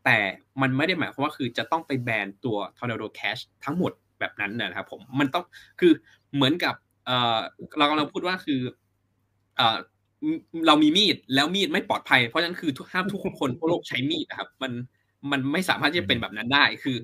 [0.06, 0.18] แต่
[0.62, 5.44] มันไม่ได้หมายความว่าคือจะต้องไปแบนตัว Tornado Cash ทั้งหมดแบบนั้นนะครับผมมันต้อง
[5.80, 5.94] คือ
[6.36, 7.38] เหมือนกับ เอ่อ
[7.78, 8.62] เรากำลังพูดว่าคือ
[9.58, 9.78] เอ่อ
[10.68, 14.72] เรามีมีดแล้วมีดไม่ปลอดภัย เพราะฉะนั้นคือห้ามทุกคนทั่วโลกใช้มีดนะครับ มัน
[15.32, 16.98] มันไม่สามารถที่จะเป็นแบบนั้นได้คือ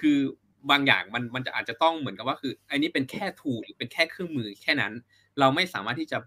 [0.00, 0.18] คือ
[0.70, 4.92] บางอย่างมันมันจะอาจจะต้องเหมือนกับว่าคือ อันนี้เป็นแค่ทูหรือเป็นแค่เครื่องมือแค่นั้น
[5.38, 6.18] เราไม่สามารถที่จะ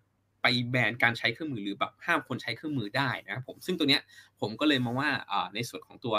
[0.41, 4.01] ไปแบนการใช้เครื่องมือหรือแบบห้ามคนใช้เครื่องมือได้นะครับผมซึ่งตัวเนี้ย
[4.41, 5.09] ผมก็เลยมองว่า
[5.55, 6.15] ในส่วนของตัว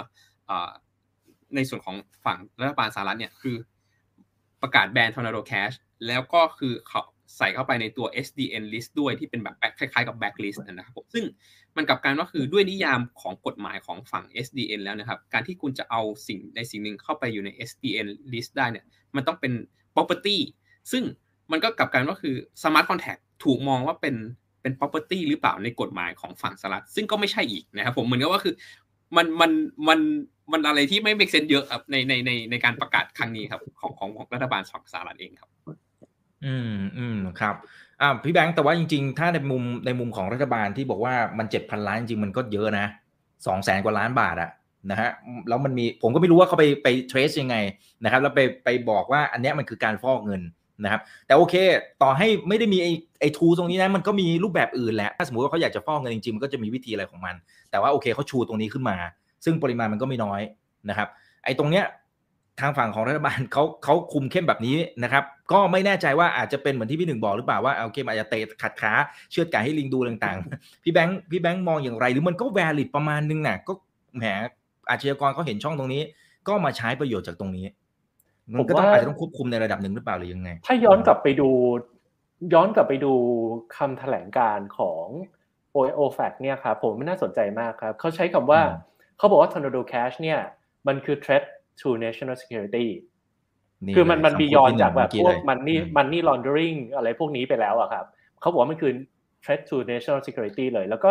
[1.57, 3.57] ในส่วนของฝั่งรัฐบาลสหรัฐเนี่ยคือ
[4.63, 7.03] ประกาศแบน Tornado Cash แแล้วก็คือเขา
[7.37, 11.25] ใส่เข้าไปในตัว SDN list ด้วยที่เป็นแบบคล้ายๆกับ backlist นะครับผมซึ่ง
[11.77, 18.85] มันกลับการว่าคือด้วยนิยามของกฎหมายของฝั่ง SDN แล้วนะครับ การที่คุณจะเอาสิ่งในสิ่งหนึ่งเข้าไปอยู่ใน SDN list ได้เนี่ย
[19.17, 19.53] มันต้องเป็น
[19.95, 20.37] property
[20.93, 21.05] ซึ่ง
[21.53, 24.17] มันก็กลับการว่าคือ smart contract ถูกมองว่าเป็น
[24.63, 28.55] เป็น property หรือเปล่าในกฎหมายของฝั่งสหรัฐซึ่งก็ไม่ใช่อีกนะครับผมเหมือนกับว่าคือ
[29.17, 29.51] มันมัน
[29.89, 30.01] มัน
[30.53, 35.51] มันอะไรที่ไม่ make sense เยอะในในในในการประกาศครั้งนี้ครับของของรัฐบาลสหรัฐเองครับ
[36.45, 37.55] อืมอืมครับ
[38.01, 42.87] อ่าพี่แบงค์แต่ว่าจริง ๆ ถ้าในมุมในมุมของรัฐบาลที่บอกว่ามันเจ็ดพันล้านจริงมันก็เยอะนะ
[43.47, 44.51] สองแสนกว่าล้านบาทอะ
[44.91, 45.11] นะฮะ
[45.49, 47.57] แล้วมันมีผมก็ไม่รู้ว่าเขาไปไปเทรสยังไง
[48.05, 50.43] นะครับแล้วไปไปบอกว่าอันนี้มันคือการฟอกเงิน
[50.85, 51.55] นะครับแต่โอเค
[52.03, 57.35] ต่อให้ไม่ได้มีไอ้ไอ้ทูตรงนี้นะมันก็มีรูปแบบอื่นแหละถ้าสมมติว่าเขาอยากจะฟอกเงินจริงๆมันก็จะมีวิธีอะไรของมัน
[57.71, 58.97] แต่ว่าโอเคเขาชูตรงนี้ขึ้นมา
[59.45, 60.41] ซึ่งปริมาณมันก็ไม่น้อย
[60.91, 61.09] นะครับ
[61.45, 61.85] ไอ้ตรงเนี้ย
[62.61, 68.93] ทางฝั่งของรัฐบาลเขาเขาคุมเข้มแบบนี้นะครับ ก็ไม่แน่ใจว่าอาจจะเป็นเหมือนที่พี่หนึ่งบอกหรือเปล่าว่าโอเคอาจจะเตะขัดขา
[69.31, 73.73] เชือดไก่ให้ลิงดูต่างๆ พี่แบงค์พี่แบงค์มองอย่างไร หรือมันก็แวลิดประมาณนึงน่ะก็
[74.17, 74.25] แหม
[74.91, 76.03] อาชญากรเขาเห็นช่องตรงนี้
[76.49, 77.67] ก็มาใช้ประโยชน์จากตรงนี้
[78.57, 81.49] มันก็ต้องอาจจะต้องควบคุมในระดับหนึ่งหรือเปล่าหรือยังไง ถ้าย้อนกลับไปดู
[82.55, 83.13] ย้อนกลับไปดู
[83.77, 85.07] คำแถลงการของ
[85.75, 88.61] O อ OFAC เนี่ยครับผมไม่น่าสนใจมากครับเขาใช้คำว่า
[89.19, 90.39] เขาบอกว่า Tornado Cash เนี่ย
[90.87, 91.45] มันคือ threat
[91.81, 92.87] to national security
[93.97, 98.05] คือมันมัน beyond จากแบบพวกมันนี่มันนี่ laundering อะไรพวกนี้ไปแล้วอะครับ
[98.41, 98.93] เขาบอกว่ามันคือ
[99.45, 101.11] threat to national security เลย แล้วก็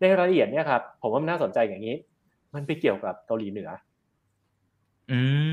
[0.00, 1.96] ในรายละเอียดเนี่ยครับผมว่ามันน่าสนใจอย่างนี้
[2.54, 3.70] มันไปเกี่ยวกับเกาหลีเหนือ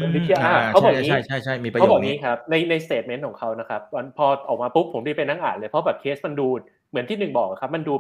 [0.02, 0.40] มันไปเกี่ยว
[0.72, 3.82] เขาบอกนี้ใช่ใช่ใช่มีประโยชน์เขาบอกนี้ครับในใน statement ของเขานะครับ
[4.18, 6.48] พอออกมาปุ๊บผมรีบไปนั่งอ่านเลยเพราะแบบเคสมันดู
[6.90, 7.94] เหมือนที่หนึ่งบอกครับ มันดู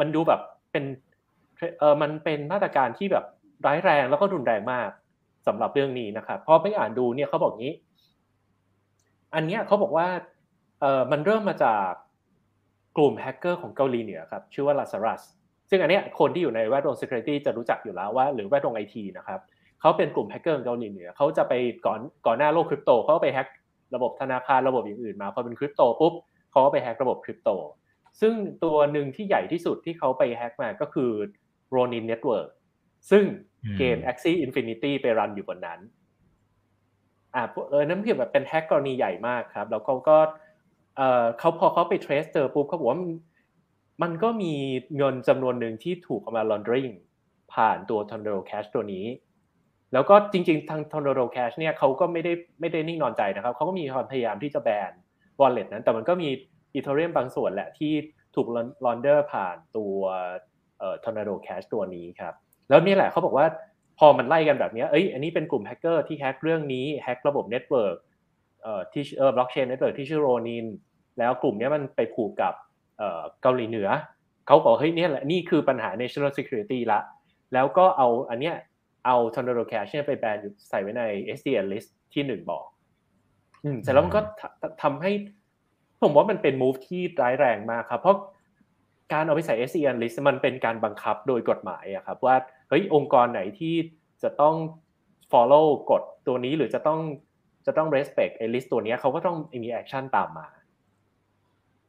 [0.00, 0.40] มันดูแบบ
[0.72, 0.84] เป็น
[1.78, 3.24] เออมันเป็นมาตรการที่แบบ
[3.66, 4.88] ร้ายแรงแล้วก็รุนแรงมาก
[5.46, 7.74] สำหรับเรื่องนี้นะครับพอไปอ่านดูเนี่ยเขาบอกงี้
[9.34, 10.06] อันเนี้ยเขาบอกว่า
[10.80, 11.90] เออมันเริ่มมาจาก
[12.96, 15.22] กลุ่มแฮกเกอร์ของเกาหลีเหนือครับชื่อว่า Lazarus
[15.70, 19.40] ซึ่งอันเนี้ยคนที่อยู่ในแวดวง security จะรู้จักอยู่แล้วว่าหรือแวดวงไอทีนะครับ
[19.80, 21.52] เขาเป็นกลุ่มแฮกเกอร์ของเกาหลีเหนือเขาจะไป
[21.86, 23.48] ก่อนก่อนหน้าโลกคริปโตเขาไปแฮก
[23.94, 26.12] ระบบธนาคารระบบอย่างอื่นมาพอเป็นคริปโตปุ๊บ
[26.50, 27.50] เขาก็ไปแฮกระบบคริปโต
[28.20, 31.10] ซึ่งตัวหนึ่งที่ใหญ่ที่สุดที่เขาไปแฮกมาก็คือ
[31.74, 32.48] Ronin Network
[33.10, 33.24] ซึ่ง
[33.78, 35.80] เกม Axie Infinity ไปรันอยู่บนนั้น
[37.34, 40.16] อ่าเออนั่นคือแบบเป็นแฮกกรณีใหญ่มากครับ แล้วเขาก็
[40.96, 43.00] เออเขาพอเขาไปเทรสเจอปุ๊บเขาบอกว่า
[44.02, 44.52] มันก็มี
[44.96, 46.92] เงินจำนวนหนึ่งที่ถูกเอามา laundering
[47.54, 49.06] ผ่านตัว Tornado Cash ตัวนี้
[49.92, 54.92] แล้วก็จริง ๆ ทาง Tornado Cash เนี่ยเขาก็ไม่ได้ไม่ได้นิ่งนอนใจนะครับ เขาก็มีความพยายามที่จะแบน
[55.40, 56.28] wallet นั้น แต่มันก็มี
[56.76, 57.92] Ethereum บางส่วนแหละที่
[58.34, 58.46] ถูก
[58.84, 59.96] launder ผ่านตัว
[60.78, 62.34] เอ่อ Tornado Cash ตัวนี้ครับ
[62.68, 63.46] แล้วนี่แหละเขาบอกว่า
[63.98, 67.96] พอมันไล่กันแบบนี้เอ้ยอันนี้เป็นกลุ่มแฮกเกอร์ที่แฮกเรื่องนี้แฮกระบบ network
[68.62, 70.66] เอ่อที่เอ่อบล็อกเชน network ที่ชื่อ Ronin
[71.18, 72.54] แล้วกลุ่มนี้มันไปผูกกับ
[72.98, 73.88] เอ่อเกาหลีเหนือ
[74.46, 77.00] เขาบอกเฮ้ยนี่แหละนี่คือปัญหา national security ละ
[77.54, 78.54] แล้วก็เอาอันเนี้ย
[79.06, 81.02] เอา Tornado Cash เนี่ยไปแบนใส่ไว้ใน
[81.38, 82.64] SDN list ที่หนึ่งบอก
[83.64, 84.20] อืมเสร็จแล้วมันก็
[84.82, 85.12] ทำให้
[86.02, 88.16] ผมว่ามันเป็น move ที่ร้ายแรงมากครับ เพราะ
[89.12, 93.74] การเอาไปใส่ SCN list มันเป็นการบังคับโดยกฎหมายอะครับว่าเฮ้ยองค์กรไหนที่
[94.22, 94.54] จะต้อง
[95.32, 97.00] follow กฎตัวนี้หรือจะต้อง
[97.66, 100.46] จะต้อง respect ไอ้ list ตัวนี้เขาก็ต้องมี action ตามมา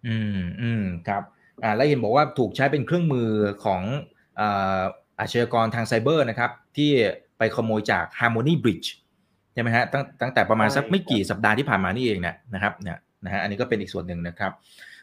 [0.07, 1.23] อืมอืมครับ
[1.63, 3.29] อ่าแล้วเห็นบอกว่าถูกใช้เป็นเครื่องมือ
[3.65, 3.81] ของ
[4.39, 4.81] อ่า
[5.19, 6.91] อาชญากรทางไซเบอร์นะครับ ที่
[7.37, 8.87] ไปขโมยจาก Harmony Bridge
[9.53, 14.51] ใช่ไหมฮะตั้งตั้งแต่ประมาณสักไม่กี่สัปดาห์ที่ผ่านมานี่เองเนี่ยนะครับเนี่ยนะฮะอันนี้ก็เป็นอีกส่วนหนึ่งนะครับ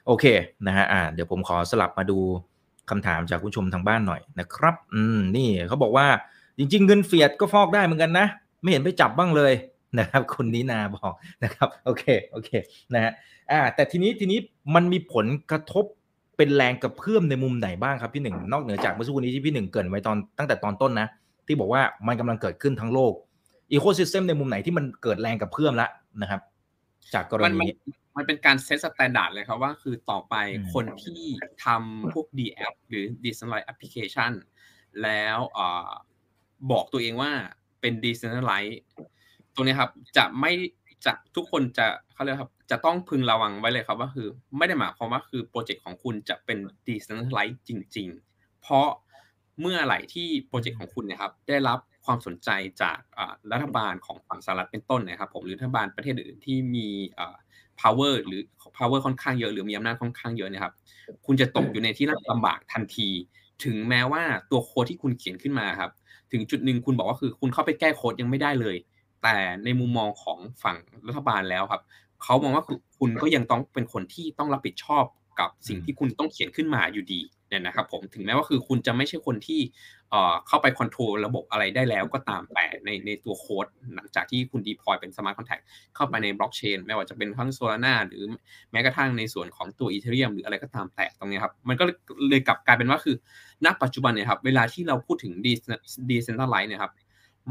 [0.07, 0.25] โอเค
[0.67, 2.19] นะฮะอ่าเดี๋ยวผมขอสลับมาดู
[2.93, 6.07] คำถามจากผู้ชมทางบ้านหน่อยนะครับ อืมนี่เขาบอกว่า
[6.59, 8.27] จริง ๆ เงินเฟียดก็ฟอกได้เหมือนกันนะ
[8.63, 9.53] ไม่เห็นไปจับบ้างเลย
[9.99, 11.13] นะครับคุณนินาบอก
[11.45, 12.51] นะครับโอเคโอเค
[12.95, 13.13] นะฮะ
[13.51, 14.39] อ่าแต่ทีนี้ทีนี้
[14.75, 15.85] มันมีผลกระทบ
[16.37, 21.07] เป็นแรงกระเพื่อมในมุมไหนบ้างครับพี่หนึ่งนอกเหนือจากเมื่อสักครู่นี้ที่พี่หนึ่งเกริ่นไว้ตอนตั้งแต่ตอนต้นนะ
[21.47, 23.13] ที่บอกว่ามันกำลังเกิดขึ้นทั้งโลก
[23.73, 25.91] ecosystem ในมุมไหนที่มันเกิดแรงกระเพื่อมแล้ว
[26.23, 26.41] นะครับ
[27.15, 27.67] จากกรณี
[28.17, 31.23] มันนี้มันเป็นการ set standard เลยครับว่าคือต่อไปอืมคนที่
[31.65, 34.33] ทำพวก DApp หรือ decentralized application
[35.03, 35.91] แล้วเอ่อ
[36.71, 37.31] บอกตัวเองว่า
[37.81, 38.79] เป็น decentralized
[39.55, 40.53] ตรงนี้ครับจะไม่
[41.05, 48.89] จะทุกคนจะเขาเรียกครับจะต้องพึงระวังไว้เลยครับว่าคือ ไม่ได้หมายความว่าคือโปรเจกต์ของคุณจะเป็น decentralized จริง ๆ เพราะ
[49.61, 52.51] เมื่อไหร่ที่โปรเจกต์ของคุณเนะครับได้รับความสนใจ
[52.83, 57.37] จากอ่ารัฐบาลของฝั่งสหรัฐเป็นต้นนะครับผมหรือรัฐบาลประเทศอื่นที่มีอ่า
[57.83, 58.41] power หรือ
[58.77, 60.75] power ค่อนข้างเยอะหรือมีอำนาจค่อนข้างเยอะเนะครับ
[61.27, 63.09] คุณจะตกอยู่ในที่ลำบากทันที
[63.65, 65.91] ถึงแม้ว่าตัวโค้ดที่คุณเขียนขึ้นมาครับ
[66.33, 68.77] ถึงจุดหนึ่งคุณบอกว่าคือคุณเข้าไปแก้โค้ดยังไม่ได้เลย
[69.23, 71.83] แต่ในมุมมองของฝั่งรัฐบาลแล้วครับ
[72.23, 72.65] เขามองว่า
[72.99, 75.05] คุณก็ยังต้องเป็นคนที่ต้องรับผิดชอบ
[75.41, 77.21] กับสิ่งที่คุณต้องเขียนขึ้นมาอยู่ดี
[77.53, 79.61] เนี่ยนะครับผมถึงแม้ว่าคือคุณจะไม่ใช่คนที่
[80.49, 85.59] เข้าไป control ระบบอะไรได้แล้วก็ตามแต่ในในตัวโค้ดหลังจากที่คุณ deploy เป็น smart contract
[85.95, 88.25] เข้าไปในบล็อกเชนไม่ว่าจะเป็นทั้ง Solana หรือ
[88.73, 91.85] แม้กระทั่งในส่วนของตัวอีเทเรียมหรืออะไรก็ตามแต่ตรงนี้ครับมันก็
[92.29, 93.17] เลยกลับกลายเป็นว่าคือ
[93.65, 95.33] ณปัจจุบันเนี่ยครับเวลาที่เราพูดถึง
[96.11, 96.93] ดีเซนทัลไลท์เนี่ยครับ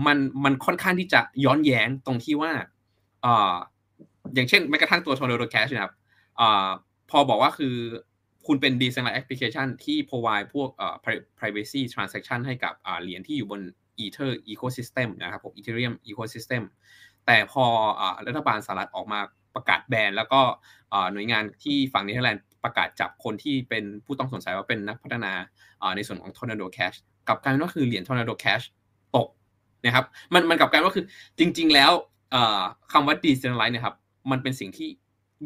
[0.05, 2.51] มันมันค่อนข้างที่จะย้อนแย้งตรงที่ว่า
[3.21, 3.55] เอ่อ
[4.33, 5.93] อย่างเช่นแม้กระทั่งตัว Tornado Cash นะครับ
[6.37, 6.69] เอ่อ
[7.09, 7.75] พอบอกว่าคือ
[8.47, 13.61] คุณเป็น decentralized application ที่ provide พวกเอ่อ pri- privacy transaction ให้กับเหรียญที่อยู่บน
[14.03, 16.63] Ether ecosystem นะครับผม Ethereum ecosystem
[17.25, 17.65] แต่พอ
[18.27, 19.19] รัฐบาลสหรัฐออกมา
[19.55, 20.41] ประกาศแบนแล้วก็
[21.13, 25.31] หน่วยงานที่ฝั่งเนเธอร์แลนด์ประกาศจับคนที่เป็นผู้ต้องสงสัยว่าเป็นนักพัฒนา
[25.95, 28.65] ในส่วนของ Tornado Cash กับกายเป็นว่าคือเหรียญ Tornado Cash
[29.15, 29.27] ตก
[29.85, 31.05] นะครับมันมันกับกายว่าคือ
[31.39, 31.91] จริง ๆ แล้ว
[32.93, 33.95] คำว่า decentralized นี่ยครับ
[34.31, 34.89] มันเป็นสิ่งที่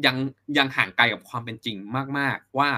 [0.04, 0.16] ยัง
[0.58, 1.76] ยังห่างไกลกับความเป็นจริง
[2.18, 2.70] มาก ๆ ว่า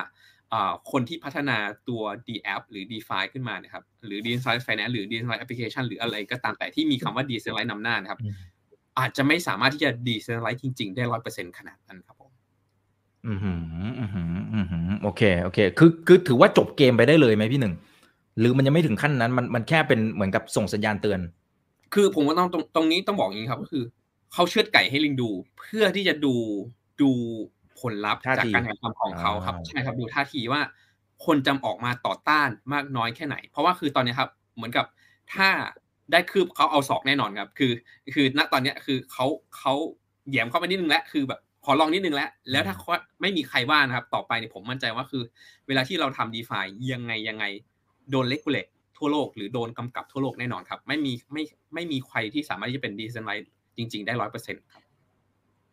[0.51, 1.57] เอ่อคนที่พัฒนา
[1.89, 8.35] ตัว D app หรือ DeFi ขึ้นมานะครับหรือ decentralized finance หรือ decentralized application หรืออะไรก็ตามแต่ที่มีคำว่า decentralized นำหน้านะครับอืม
[8.99, 12.31] อาจจะไม่สามารถที่จะ decentralized จริง ๆ ได้ร้อยเปอร์เซ็นต์ขนาดนั้นครับผม
[13.27, 13.59] อืมหืม
[13.99, 17.75] อืมหืมอืมหืมโอเคโอเคคือคือถือว่าจบเกมไปได้เลยไหมพี่หนึ่ง
[18.39, 21.21] หรือมันยังไม่ถึงขั้นนั้นมันมันแค่เป็นเหมือนกับส่งสัญญาณเตือน
[21.95, 23.85] คือผมว่าต้องตรงตรงนี้ต้องบอกอย่างนี้ครับ ก็คือ
[24.33, 26.35] เขาเชือดไก่ให้ลิงดู เพื่อที่จะดู
[27.03, 27.11] ดู
[27.81, 30.61] ผลลัพธ์ท่าจากทีการกระทำของเขาครับอ่าใช่ครับดูท่าทีว่า
[31.27, 34.87] คนจำออกมาต่อต้านมากน้อยแค่ไหน เพราะว่าคือตอนนี้ครับ เหมือนกับ
[35.35, 35.49] ถ้า
[36.13, 37.73] ได้คืบเขาเอาศอกแน่นอนครับ คือ
[38.15, 39.27] คือณตอนเนี้ยคือเขา
[39.59, 39.75] เขา
[40.31, 42.89] แหยมเข้าไปนิดนึงแล้วคือแบบขอลองนิดนึงแล้ว แล้วถ้าเขา
[43.21, 45.23] ไม่มีใครว่านะครับ ต่อไปเนี่ยผมมั่นใจว่าคือ
[45.67, 46.59] เวลาที่เราทำดีฟา
[46.93, 47.45] ยังไงยังไง
[48.11, 48.67] โดนเลกูเลต
[48.99, 51.43] ทั่วโลกหรือโดนกำกับทั่วโลกแน่นอนครับ ไม่มีไม่
[51.75, 54.83] ไม่มีใครที่สามารถที่จะเป็นดีเซนไลท์จริง ๆ ได้ร้อยเปอร์เซ็นต์ครับ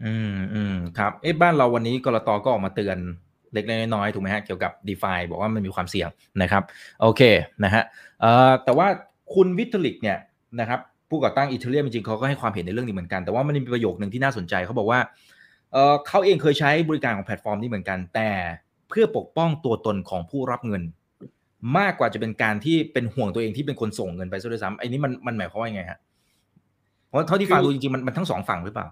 [0.04, 2.98] อืมอืมครับ เอ๊ะบ้านเราวันนี้กรตก็ออกมาเตือน
[3.54, 6.10] เล็กๆน้อยๆถูกไหมฮะเกี่ยวกับ d e f าบอกว่ามันมีความเสี่ยง
[6.42, 6.64] นะครับ
[7.02, 7.22] โอเค
[7.64, 7.84] นะฮะ
[8.22, 8.88] เอ่อแต่ว่า
[9.34, 10.18] คุณวิทลิกเนี่ย
[10.60, 10.80] นะครับ
[11.10, 15.00] ผู้ก่อตั้งอีเทเรียมจริงๆเขาก็ให้ความเห็นในเรื่องนี้เหมือนกัน แต่ว่ามันมีประโยคหนึ่งที่น่าสนใจเขาบอกว่า
[15.74, 18.30] เออเขาเองเคยใช้บริการของแพลตฟอร์มนี้เหมือนกัน แต่
[18.90, 20.84] เพื่อปกป้องตัวตนของผู้รับเงิน
[21.78, 26.00] มากกว่าจะเป็นการที่เป็นห่วงตัวเองที่เป็นคนส่งเงินไปซะด้วยซ้ำไอ้นี้มันมันหมายความว่ายังไงฮะ
[27.08, 28.88] เพราะเท่าที่ฟังดูจริงๆมันมันทั้งสองฝั่งหรือเปล่า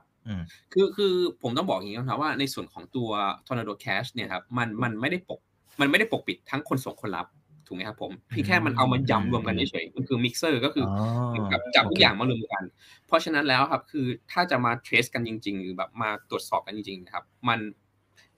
[0.73, 3.09] คือคือผมต้องบอกอย่างนี้นะครับว่าในส่วนของตัว
[3.47, 5.39] Tornado Cash เนี่ยครับมันมันไม่ได้ปก
[5.79, 7.27] มันไม่ได้ปกปิดทั้งคนส่งคนรับ
[7.67, 10.93] ถูกไหมครับผมเพียงแค่มันเอามายำรวมกันเฉยๆมันคือมิกเซอร์ก็คืออ
[11.27, 12.63] เหมือนกับจับทุกอย่างมารวมกัน
[13.07, 17.59] เพราะฉะนั้นแล้วครับคือถ้าจะมา trace กันจริง ๆ หรือแบบมาตรวจสอบกันจริงๆนะครับมัน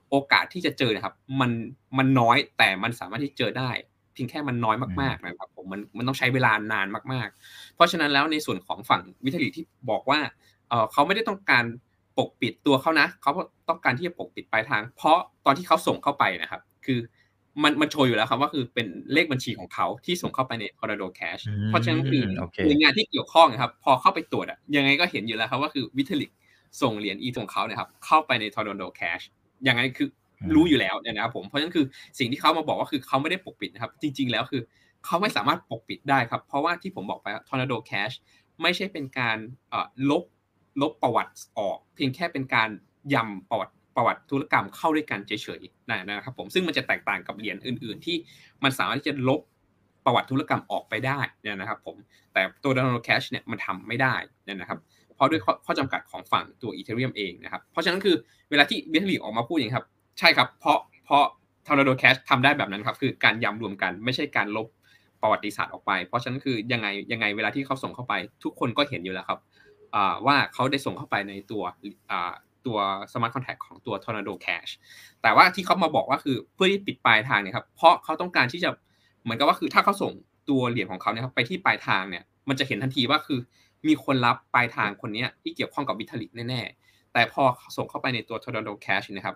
[0.10, 1.52] โอกาสที่จะเจอนะครับ มัน
[1.98, 3.71] มันน้อยแต่มันสามารถที่เจอได้
[4.13, 10.19] เพียงแค่มันน้อยมากๆนะครับผมมันมันต้องใช้เวลานานมาก ๆ เพราะฉะนั้นแล้วในส่วนของฝั่งวิทยาที่บอกว่า
[10.69, 11.63] เออเขาไม่ได้ต้องการ
[12.17, 13.32] ปกปิดตัวเขานะเขา
[13.69, 16.99] ต้องการที่จะปกปิดปลายทาง เพราะตอนที่เขาส่งเข้าไปนะครับ คือ
[17.63, 26.32] มันมันโชว์อยู่แล้วครับว่าคือเป็นเลขบัญชีของเขาที่ส่งเข้าไปใน Colorado Cash อืมเพราะฉะนั้นคือโอเคหน่วยงานที่เกี่ยวข้องนะครับ พอเข้าไปตรวจอะยังไงก็เห็นอยู่แล้วครับว่าคือวิทลิก
[26.82, 29.23] ส่งเหรียญอีของเขาเนี่ยครับเข้าไปใน Tornado Cash
[29.67, 30.08] ยังไงคือ
[30.56, 31.86] รู้อยู่แล้วเนี่ยนะครับผมเพราะฉะนั้นคือ
[32.19, 34.62] สิ่งที่เขามาบอกว่าคือเขาไม่ได้ปกปิดนะครับ จริง ๆ แล้วคือ
[35.06, 38.13] เขาไม่สามารถปกปิดได้ครับ เพราะว่าที่ผมบอกไป Tornado Cash
[38.62, 39.38] ไม่ใช่เป็นการ
[39.69, 40.23] เอ่อลบ
[40.82, 42.70] ลบประวัติออก เพียงแค่เป็นการ
[43.14, 48.16] ยำประวัติประวัติธุรกรรมเข้าด้วยกันเฉยๆนะครับผมซึ่งมันจะแตกต่างกับเหรียญอื่น ๆ ที่
[48.64, 49.42] มันสามารถที่จะลบ
[50.06, 51.96] ประวัติธุรกรรมออกไปได้นะครับผม
[52.34, 54.16] แต่ตัว Donald Cash เนี่ยมันทำไม่ได้
[54.48, 54.80] นะครับ
[55.16, 58.16] เพราะด้วยข้อขอจำกัดของฝั่งตัว Ethereum เองนะครับเพราะฉะนั้นคือ
[58.50, 59.88] เวลาที่ b i t l e ออกมาพูดอย่างนี้ครับ
[60.20, 61.24] ใช่ครับ เพราะเพราะ
[61.66, 64.68] Tornado Cash ทำได้แบบนั้นครับคือการยำรวมกันไม่ใช่การลบ
[65.22, 69.40] ประวัติศาสตร์ออกไป เพราะฉะนั้นคือยังไงยังไงเวลาที่เขาส่งเข้าไป ทุกคนก็เห็นอยู่แล้วครับ
[70.26, 71.63] ว่าเขาได้ส่งเข้าไปในตัว
[72.65, 72.78] ตัว
[73.12, 74.71] smart contract ของตัว Tornado Cash
[75.21, 78.69] แต่ว่าที่เขามาบอกว่าคือเพื่อที่ปิดปลายทางเนี่ยครับเพราะเขาต้องการที่จะ
[79.24, 80.13] เหมือนกับว่าคือถ้าเขาส่ง
[80.50, 83.39] ตัวเหรียญของเขาเนี่ยครับไปที่ปลายทางเนี่ยมันจะเห็นทันทีว่าคือ
[83.88, 87.43] มีคนรับปลายทางคนนี้ที่เกี่ยวข้องกับวิทลิกแน่ๆแต่พอ
[87.78, 89.36] ส่งเข้าไปในตัว Tornado Cash นะครับ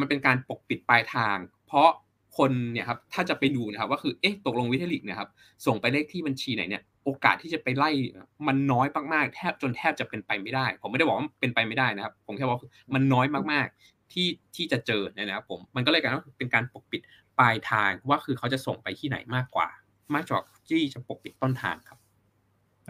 [0.00, 1.90] มันเป็นการปกปิดปลายทาง เพราะ
[2.36, 5.30] คนเนี่ยครับถ้าจะไปดูนะครับว่าคือเอ๊ะตกลงวิทาลิกเนี่ยครับ
[5.66, 7.90] ส่งไปเลขที่บัญชีไหนเนี่ยโอกาสที่จะไปไล่
[8.46, 12.60] มันน้อยมากๆแทบจนแทบจะเป็นไปไม่ได้ ผมไม่ได้บอกว่าเป็นไปไม่ได้นะครับ ผมแค่บอก
[12.94, 17.00] มันน้อยมากๆที่ที่จะเจอนะครับผมมันก็เลยกลายเป็นการปกปิด
[17.38, 19.68] ปลายทางว่าคือเขาจะส่งไปที่ไหนมากกว่า
[20.14, 21.98] มากกว่าที่จะปกปิดต้นทางครับ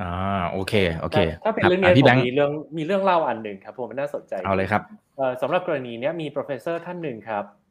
[0.00, 4.82] อ่าโอเคโอเค ถ้าเป็นครับเรื่องอะนี้พี่ผแบงมค์มีเรื่องมีเรื่องเล่าอันหนึ่งครับผมมันน่าสนใจเอาเลยครับ
[5.16, 7.63] เอ่อสำหรับกรณีเนี้ยมี professor ท่านหนึ่งครับเอ่อ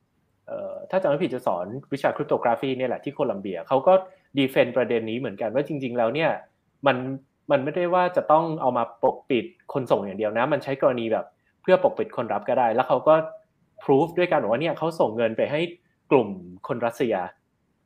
[0.92, 3.94] ถ้าจำไม่ผิดจะสอนวิชา cryptography เนี่ยแหละที่โคลัมเบียเขาก็
[4.38, 6.30] defend ประเด็นนี้เหมือนกันว่าจริง ๆ แล้วเนี่ย
[6.88, 6.98] มัน
[7.52, 11.26] มันไม่ได้ว่าจะต้องเอามาปกปิดคนส่งอย่างเดียวนะ มันใช้กรณีแบบ
[11.62, 13.16] เพื่อปกปิดคนรับก็ได้ แล้วเขาก็
[13.84, 15.62] พิสูจน์ด้วยการบอกว่าเนี่ยเขาส่งเงินไปให้
[16.12, 16.30] กลุ่ม
[16.68, 17.16] คนรัสเซีย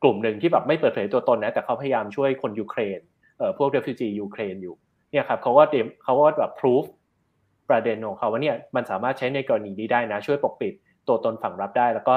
[0.02, 2.98] กลุ่มหนึ่งที่แบบไม่เปิดเผยตัวตนนะแต่เขาพยายามช่วยคนยูเครน
[3.38, 4.74] เอ่อพวก refugee ยูเครนอยู่
[5.10, 6.84] เนี่ยครับเขาก็เตรียมเขาก็แบบพิสูจ
[7.70, 10.72] ประเด็นของเขาว่าเนี่ยมันสามารถใช้ในกรณีนี้ได้นะ ช่วยปกปิด
[11.08, 12.14] ตัวตนฝั่งรับได้ แล้วก็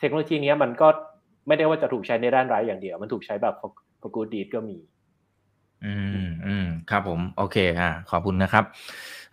[0.00, 0.88] เทคโนโลยีนี้มันก็
[1.46, 3.54] ไม่ได้ว่าจะถูกใช้ในด้านร้ายอย่างเดียว มันถูกใช้แบบ
[4.00, 4.78] for good deed ก็มี
[5.84, 8.64] อืมอืมครับผม โอเคอ่าขอบคุณนะครับ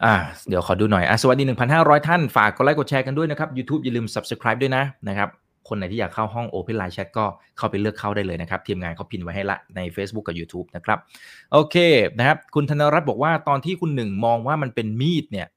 [0.04, 0.14] อ่า
[0.48, 1.44] เดี๋ยวขอดูหน่อยอะสวัสดี
[1.76, 5.30] 1,500 ท่าน ฝากกดไลค์กดแชร์กันด้วยนะครับ YouTube อย่าลืม Subscribe ด้วยนะนะครับ
[5.68, 7.26] คนไหนที่อยากเข้าห้อง Open Line Chat ก็
[7.58, 11.00] เข้าไปเลือกเข้าได้เลยนะครับ ทีมงานเขาพินไว้ให้ละใน Facebook กับ YouTube นะครับ
[11.52, 11.76] โอเค
[12.18, 15.48] นะครับ คุณธนรัตน์บอกว่าตอนที่คุณหนึ่งมองว่ามันเป็นมีดเนี่ย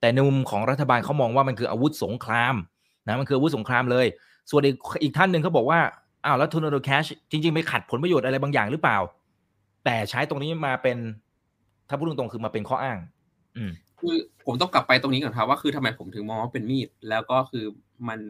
[0.00, 2.54] แต่ในมุมของรัฐบาลเขามองว่ามันคืออาวุธสงคราม
[3.06, 4.06] นะมันคืออาวุธสงครามเลย
[4.50, 5.80] ส่วนอีกอีกท่านหนึ่งเขาบอกว่า
[6.24, 8.98] อ้าวแล้ว Tornado Cash จริงๆไปขัดผลประโยชน์อะไรบางอย่างหรือเปล่า
[9.84, 10.98] แต่ใช้ตรงนี้มาเป็น
[11.88, 12.98] ถ้าพูดตรงๆคือมาเป็นข้ออ้าง
[13.56, 14.14] อืมคือ
[14.46, 17.64] ผมต้องกลับไปตรงนี้ก่อนครับว่าคือทำไมผมถึงมองว่าเป็นมีด แล้วก็คือ
[18.08, 18.20] มัน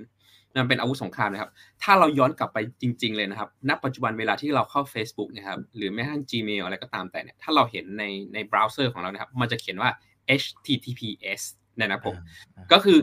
[0.57, 1.51] มันเป็นอาวุธสงครามนะครับ
[1.83, 9.91] ถ้าเราย้อนกลับไปจริง ๆ เลยนะครับ ณ ปัจจุบันเวลาที่เราเข้า Facebook นะครับ หรือแม้กระทั่ง Gmail อะไรก็ตามแต่เนี่ย ถ้าเราเห็นในในเบราว์เซอร์ของเรานะครับ มันจะเขียนว่า
[10.41, 11.43] HTTPS
[11.77, 12.15] เนี่ยนะผม
[12.73, 12.99] ก็คือ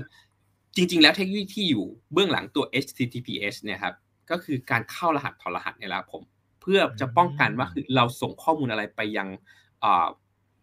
[0.75, 3.95] จริง ๆ แล้วเทคโนโลยีที่อยู่เบื้องหลังตัว HTTPS เนี่ยครับ
[4.29, 6.21] ก็คือการเข้ารหัสถอดรหัสเนี่ยแหละผม
[6.61, 9.27] เพื่อจะป้องกันว่าคือเราส่งข้อมูลอะไรไปยัง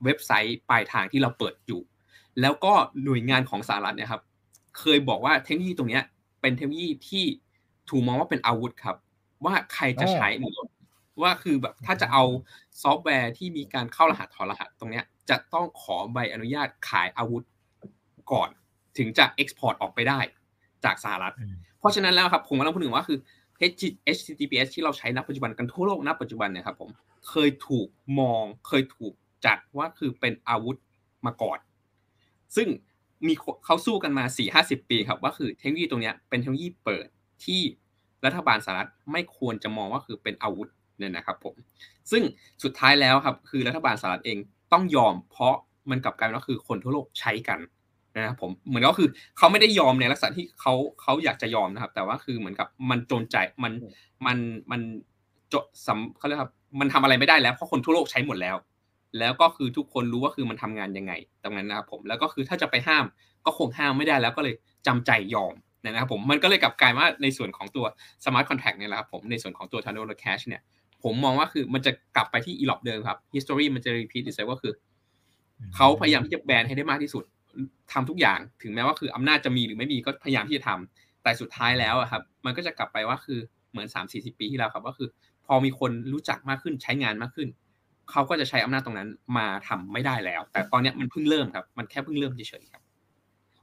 [0.05, 1.81] เว็บไซต์ปลายทางที่เราเปิดอยู่
[2.41, 2.73] แล้วก็
[3.05, 4.23] หน่วยงานของสหรัฐเนี่ยครับ
[4.79, 6.05] เคยบอกว่าเทคโนโลยีตรงเนี้ย
[6.41, 7.25] เป็นเทคโนโลยีที่
[7.89, 8.97] ถูกมองว่าเป็นอาวุธครับ
[9.45, 10.55] ว่าใครจะใช้หรือ
[11.23, 12.25] ว่าคือแบบถ้าจะเอา
[12.83, 17.43] ซอฟต์แวร์ที่มีการเข้ารหัสถอดรหัสตรงเนี้ย จะต้องขอใบอนุญาตขายอาวุธ
[18.33, 18.51] ก่อน
[18.99, 20.19] ถึงจะ export ออกไปได้
[20.85, 21.35] จากสหรัฐ
[21.79, 23.19] เพราะฉะนั้นแล้วครับผมกำลังพูดถึงว่าคือ
[24.17, 26.91] HTTPS ที่เราใช้ณปัจจุบันกันทั่วโลกณปัจจุบันเนี่ยครับผม
[27.29, 29.13] เคยถูกมองเคยถูก
[29.47, 30.77] จัดว่าคือเป็นอาวุธ
[31.27, 31.59] มาก่อน
[32.57, 32.69] ซึ่ง
[33.27, 37.07] มีเขาสู้กันมา 4 5 0 ปีครับว่าคือเทคโนโลยีตรงนี้เป็นเทคโนโลยีเปิด
[37.45, 37.61] ที่
[38.25, 41.55] รัฐบาลสหรัฐไม่ควรจะมองว่าคือเป็นอาวุธเนี่ยนะครับผม
[42.11, 42.23] ซึ่ง
[42.63, 44.39] สุดท้ายแล้วครับคือรัฐบาลสหรัฐเอง
[44.73, 45.55] ต้องยอม เพราะ
[45.91, 47.59] มันกลับกลายเป็นว่าคือคนทั่วโลกใช้กัน
[48.17, 53.73] นะครับผมเหมือนก็คือเขาไม่ได้ยอมในลักษณะที่เขาเขาอยากจะยอมนะครับ แต่ว่าคือเหมือนกับมันโจรใจมัน
[54.27, 54.39] มัน
[54.71, 54.81] มัน
[55.53, 58.57] จดสำเขาเรียกครับมันทำอะไรไม่ได้แล้วเพราะคนทั่วโลกใช้หมดแล้ว
[59.19, 63.05] แล้วก็คือทุกคนรู้ว่าคือมันทำงานยังไง ตรงนั้นนะครับผมแล้วก็คือถ้าจะไปห้าม
[63.47, 64.55] ก็คงห้ามไม่ได้แล้วก็เลย
[64.87, 67.85] จำใจยอมนะครับผมมันก็เลยกลับกลายว่าในส่วนของตัว
[68.25, 70.63] smart contract เนี่ยแหละครับผมในส่วนของตัว t o r n a d o cash เนี่ย
[71.03, 74.73] ผมมองว่าคือมันจะกลับไปที่อีล็อปเดิมครับ history มันจะ repeat itself ก็คือ
[75.77, 77.25] เขาพยายามที่จะแบนให้ได้มากที่สุด
[77.93, 83.41] ทำทุกอย่างถึงแม้ว่าคืออำนาจจะมีหรือไม่มีก็พยายามที่จะทำแต่สุดท้ายแล้วครับ มันก็จะกลับไปว่าคือ
[83.71, 85.09] เหมือนสามสี่สิบปีที่แล้วครับก็คือ
[85.47, 87.49] พอมีคนรู้จักมากขึ้นใช้งานมากขึ้น
[88.11, 92.83] เขาก็จะใช้อำนาจตรงนั้นมาทำไม่ได้แล้ว แต่ตอนนี้มันเพิ่งเริ่มครับ มันแค่เพิ่งเริ่มเฉยๆครับ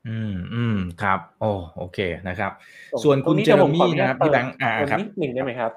[0.08, 2.52] อืมอืมครับ โอ้โอเคนะครับ
[3.04, 5.72] ส่วนคุณเจอร์มี่นะครับพี่แบงค์อ่าครับนิดหนึ่งได้ไหมครับ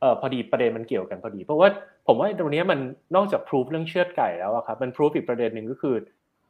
[0.00, 1.68] เอ่อพอดีประเด็นมันเกี่ยวกันพอดี เพราะว่า
[2.06, 2.78] ผมว่าตรงนี้มัน
[3.16, 5.94] นอกจากพิสูจน์เรื่องเชือดไก่แล้วครับ มันพิสูจน์อีกประเด็นหนึ่งก็คือ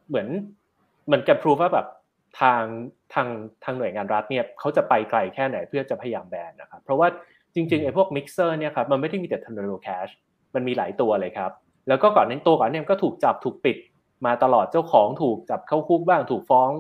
[0.09, 0.29] เหมือน
[1.07, 1.87] เหมือนกับพิสูจน์ว่าแบบ
[2.41, 2.63] ทาง
[3.15, 3.29] ทาง
[3.65, 7.09] ทางหน่วยงานรัฐเนี่ยเขาจะไปไกลแค่ไหนเพื่อจะพยายามแบนนะครับเพราะว่า
[7.55, 10.13] จริงๆไอ้พวกมิกเซอร์เนี่ยครับมันไม่ได้มีแต่ Tornado Cash
[10.55, 11.51] มันมีหลายตัวเลยครับ
[11.89, 13.77] แล้วก็ก่อนนั้นตัวก่อนเนี่ยก็ถูกจับถูกปิด
[14.27, 16.71] มาตลอดเจ้าของถูกจับเข้าคุกบ้างถูกฟ้อง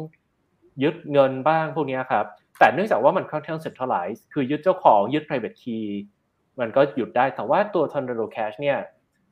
[0.82, 2.24] ยึดเงินบ้างพวกนี้ครับ
[2.58, 5.86] แต่เนื่องจากว่ามันค่อนข้าง centralized คือยึดเจ้าของยึด private key
[6.60, 8.78] มันก็หยุดได้แต่ว่าตัว Tornado Cash เนี่ย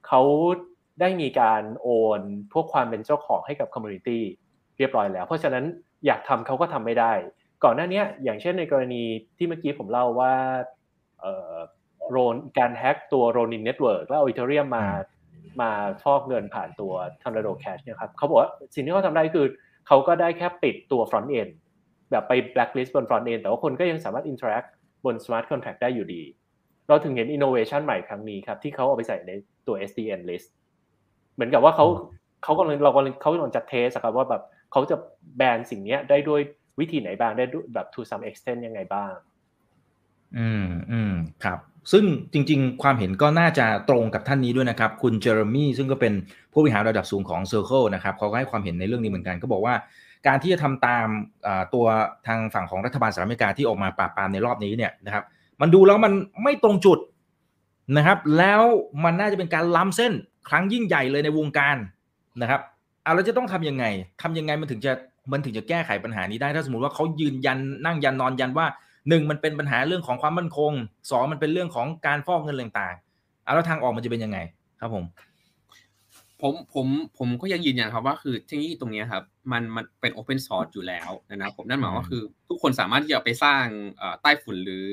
[0.06, 0.20] เขา
[1.00, 2.20] ได้มีการโอน
[2.52, 5.64] พวกความเป็นเจ้าของให้กับ community เรียบร้อยแล้ว เพราะฉะนั้น
[6.06, 7.12] อยากทำเขาก็ทำไม่ได้
[7.64, 9.02] ก่อนหน้านี้อย่างเช่นในกรณี
[9.36, 10.34] ที่เมื่อกี้ผมเล่าว่า
[12.10, 14.86] โรนการแฮ็กตัว Ronin network แล้วเอา Ethereum มา
[15.60, 15.70] มา
[16.02, 16.92] ฟอกเงินผ่านตัว
[17.22, 19.46] Tornado Cash เนี่ยครับเขาบอกว่าสิ่งที่เขาทำได้คือ
[19.86, 21.52] เขาก็ได้แค่ปิดตัว front end
[22.10, 24.68] แบบไป blacklist บน front end แต่ว่าคนก็ยังสามารถ interact
[25.04, 26.22] บน smart contract ได้อยู่ดี
[26.88, 29.32] เราถึงเห็น innovation ใหม่ครั้งนี้ครับ ที่เขาเอาไปใส่ใน
[29.66, 30.48] ตัว SDN list
[31.34, 31.86] เหมือนกับว่าเขา
[32.44, 34.96] เขากำลังเรากำลังเขากำลังจะ test ครับว่าแบบ เขาจะ
[35.36, 36.40] แบนสิ่งนี้ได้ด้วย
[36.80, 39.12] วิธีไหนบ้างได้ด้วยแบบ to some extent ยังไงบ้าง
[40.38, 41.58] อืมอืมครับ
[41.92, 46.12] ซึ่งจริง ๆ ความเห็นก็น่าจะตรงกับท่านนี้ด้วยนะครับ คุณเจอร์มี่ซึ่งก็เป็น
[46.52, 49.74] ผู้บริหารระดับสูงของ Circle นะครับเขาก็ให้ความเห็นในเรื่องนี้เหมือนกันก็บอกว่า
[50.26, 51.06] การที่จะทำตาม
[51.74, 51.86] ตัว
[52.26, 55.24] ทางฝั่งของรัฐบาลสหรัฐอเมริกาที่ออกมาปราบปรามในรอบนี้เนี่ยนะครับ
[55.60, 56.98] มันดูแล้วมันไม่ตรงจุด
[57.96, 58.62] นะครับ แล้ว
[59.04, 60.12] มันน่าจะเป็นการล้ำเส้น
[60.48, 61.76] ครั้งยิ่งใหญ่เลยในวงการ
[62.42, 62.60] นะครับ
[63.02, 63.84] เอาเราจะต้องทํำยังไง
[64.22, 64.92] ทำยังไงมันถึงจะ
[65.32, 68.66] มันถึงจะแก้ไขปัญหานี้ได้ถ้าสมมติว่าเขายืนยันนั่งยันนอนยันว่า
[69.08, 70.72] หนึ่งมันเป็นปัญหาเรื่องของความมั่นคง
[71.10, 74.38] สองมันเป็นเรื่องของการฟอกเงินต่างๆเอาแล้วทางออกมันจะเป็นยังไง
[74.80, 75.04] ครับผม
[76.40, 76.86] ผมผม
[77.18, 83.64] ผมก็ยังยืนยันครับว่าคือเทคโนโลยีตรงนี้ครับ มันมันเป็น open source อยู่แล้วนะครับผมนั่นหมายว่าคือ ทุกคนสามารถที่จะไปสร้าง
[84.22, 84.86] ไต้ฝุ่นหรือ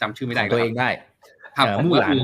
[0.00, 0.88] จำชื่อไม่ได้ตัวเองได้
[1.56, 2.16] ครับมู่หลาน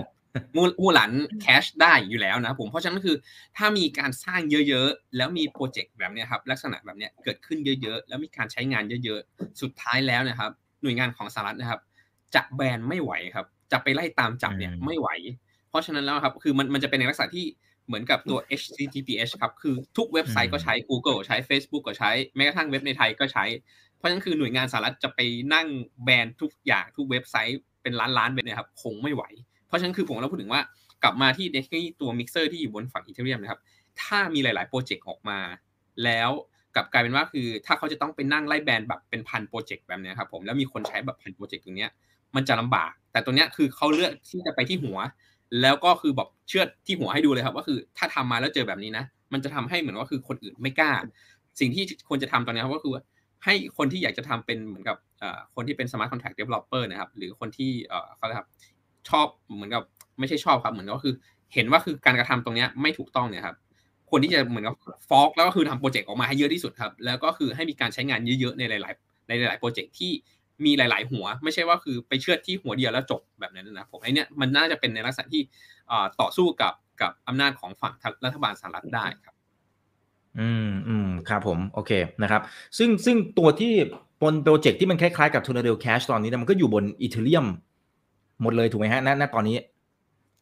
[0.56, 3.16] มู่หลาน Cash ได้อยู่แล้วนะผมเพราะฉะนั้นคือ
[3.56, 10.50] ถ้ามีการสร้างเยอะๆ แล้วมีโปรเจกต์แบบนี้ครับลักษณะแบบนี้เกิดขึ้นเยอะๆ แล้วมีการใช้งานเยอะๆ สุดท้ายแล้วนะครับ
[10.82, 11.80] หน่วยงานของสหรัฐนะครับ
[12.34, 15.08] จะแบนไม่ไหวครับ จะไปไล่ตามจับเนี่ยไม่ไหว
[15.68, 17.46] เพราะฉะนั้นแล้วครับคือมันมันจะเป็นในลักษณะที่
[17.86, 23.44] เหมือนกับตัว HTTPS ครับคือทุกเว็บไซต์ก็ใช้ Google ใช้ Facebook ก็ใช้แม้กระทั่งเว็บในไทยก็ใช้
[23.96, 25.20] เพราะฉะนั้นคือหน่วยงานสหรัฐจะไป
[25.54, 25.68] นั่ง
[26.04, 29.22] แบนทุกอย่างทุกเว็บไซต์เป็นล้านล้านเว็บเนี่ยครับคงไม่ไหว
[29.70, 30.62] เพราะฉะนั้นคือผมเราพูดถึงว่า
[31.02, 31.56] กลับมาที่เนี่ย
[32.00, 33.60] ตัวมิกเซอร์ที่อยู่บนฝั่ง Ethereum นะครับ
[34.02, 35.38] ถ้ามีหลาย ๆ โปรเจกต์ออกมา
[36.04, 36.30] แล้ว
[36.74, 41.86] กลับกลายเป็นว่าคือ ถ้าเขาจะต้องไปนั่งไล่แบรนด์แบบเป็นพันโปรเจกต์แบบนี้ครับผมแล้วมีคนใช้แบบพันโปรเจกต์ตรงนี้
[42.36, 44.98] มันจะลำบาก แต่ตรงนี้คือเขาเลือกที่จะไปที่หัว
[45.62, 50.92] แล้วก็คือแบบเชือดที่หัวให้ดูเลยครับว่าคือถ้าทำมาแล้วเจอแบบนี้นะ มันจะทำให้เหมือนว่าคือคนอื่นไม่กล้า
[51.60, 52.94] สิ่งที่ควรจะทำตอนนี้ครับก็คือ
[53.44, 54.96] ให้คนที่อยากจะทำเป็นเหมือนกับ
[55.54, 57.70] คนที่เป็น smart contract developer นะครับหรือคนที่
[58.16, 58.48] เขาเรียกครับ
[59.08, 59.82] ชอบเหมือนกับ
[60.18, 61.14] ไม่ใช่ชอบครับ เหมือนก็คือ
[61.54, 63.56] เห็นว่าคือการกระทำตรงนี้ไม่ถูกต้องเนี่ยครับ
[64.08, 64.74] ควรที่จะเหมือนกับ
[65.08, 70.12] ฟอกแล้วก็คือทำโปรเจกต์ออกมาให้เยอะที่สุดครับ แล้วก็คือให้มีการใช้งานเยอะๆในหลาย ๆ ในหลายๆโปรเจกต์ที่
[70.64, 75.42] มีหลาย ๆ หัว ไม่ใช่ว่าคือไปเชื่อที่หัวเดียวแล้วจบแบบนั้นนะผมไอเนี้ยมันน่าจะเป็นในลักษณะที่
[76.20, 79.34] ต่อสู้กับกับอำนาจของฝั่งรัฐบาลสหรัฐได้ครับ
[80.38, 81.90] อืมอืมครับผมโอเค
[82.22, 82.42] นะครับ
[82.78, 83.72] ซึ่งซึ่งตัวที่
[84.22, 87.46] บนโปรเจกต์ที่มันคล้ายๆกับ Tornado Cash ตอนนี้มันก็อยู่บน Ethereum
[88.42, 89.56] หมดเลยถูกไหมฮะณตอนนี้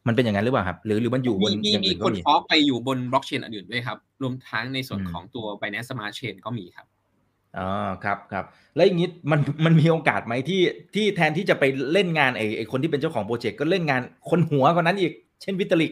[0.07, 6.87] มันเป็นอย่างนั้นหรือเปล่าครับ หรือหรือมันอยู่บนมีมีคนฟออกไปอยู่บนบล็อกเชนอื่นด้วยครับ รวมทั้งในส่วนของตัว Binance Smart Chain ก็มีครับ
[7.57, 7.69] อ๋อ
[8.03, 10.61] ครับครับ แล้วอย่างนี้มันมันมีโอกาสไหมที่
[10.95, 15.91] ที่แทนที่จะไปเล่นงานไอ้ไอ้คนที่เป็นเจ้าของโปรเจกต์ก็เล่นงานคนหัวคนนั้นอีก เช่น Vitalik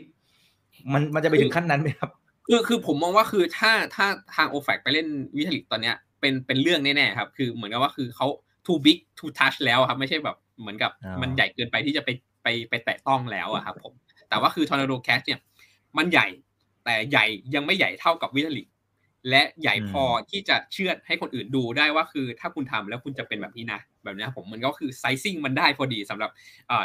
[0.94, 2.10] มันมันจะไปถึงขั้นนั้นไหมครับ
[2.48, 8.28] คือคือผมมองว่าคือถ้าถ้าทางโอแฟกไปเล่นวิตาลิกตอนเนี้ยเป็นเป็นเรื่องแน่ๆครับ คือเหมือนกับว่าคือเขา
[8.66, 10.92] too big too touch แล้วครับ ไม่ใช่แบบ เหมือนกับ
[11.22, 12.10] มันใหญ่เกินไปที่จะไป
[12.44, 13.94] ไปไปแตะต้องแล้วอะครับผม
[14.30, 15.40] แต่ว่าคือ Tornado Cash เนี่ย
[15.98, 16.28] มันใหญ่
[16.86, 18.68] แต่ใหญ่ยังไม่ใหญ่เท่ากับวิทลิก
[19.30, 26.32] และใหญ่พอที่จะเชื่อให้คนอื่นดูได้ว่าคือถ้าคุณทำแล้วคุณจะเป็นแบบนี้นะ แบบนี้ผมมันก็คือไซซิ่งมันได้พอดีสำหรับ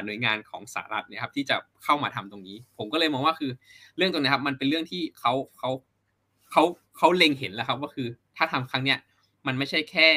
[0.05, 3.51] หน่วยงานของสหรัฐเนี่ยครับที่จะเข้ามาทำตรงนี้ ผมก็เลยมองว่าคือ
[3.97, 5.71] เรื่องตรงนี้ครับมันเป็นเรื่องที่เขาเขา
[6.53, 6.63] เขา
[6.99, 8.99] เขาเล็งเห็นแล้วครับว่าคือถ้าทำครั้งเนี้ย
[9.47, 10.09] มันไม่ใช่แค่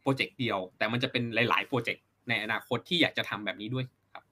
[0.00, 4.22] โปรเจกต์เดียว แต่มันจะเป็นหลาย ๆ โปรเจกต์ ในอนาคตที่อยากจะทำแบบนี้ด้วยครับ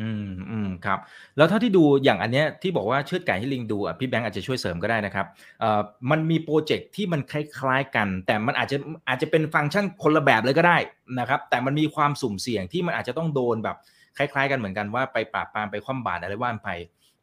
[0.00, 0.98] อืมอืมครับ
[1.36, 5.26] แล้วเท่าที่ดูอย่างอันเนี้ยที่บอกว่าเชือดไก่ให้ลิงดูอะพี่แบงค์อาจจะช่วยเสริมก็ได้นะครับ
[5.60, 8.76] เอ่อมันมีโปรเจกต์ที่มันคล้ายๆกัน แต่มันอาจจะ
[9.08, 10.78] อาจจะเป็นฟังก์ชันคนละแบบเลยก็ได้
[11.20, 13.76] นะครับ แต่มันมีความสุ่มเสี่ยงที่มันอาจจะต้องโดนแบบ
[14.18, 16.68] คล้ายๆ กันเหมือนกันว่าไปปราบปรามไปคว่ำบาตรอะไรว่านไป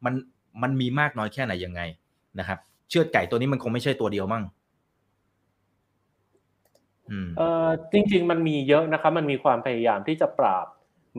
[0.05, 0.13] มัน
[0.61, 1.81] มันมีมากน้อยแค่ไหนยังไง
[2.39, 4.43] นะครับ เชือดไก่ตัวนี้มันคงไม่ใช่ตัวเดียวมั้ง
[7.37, 10.67] เออจริง ๆ มันมีเยอะนะครับ มันมีความพยายามที่จะปราบ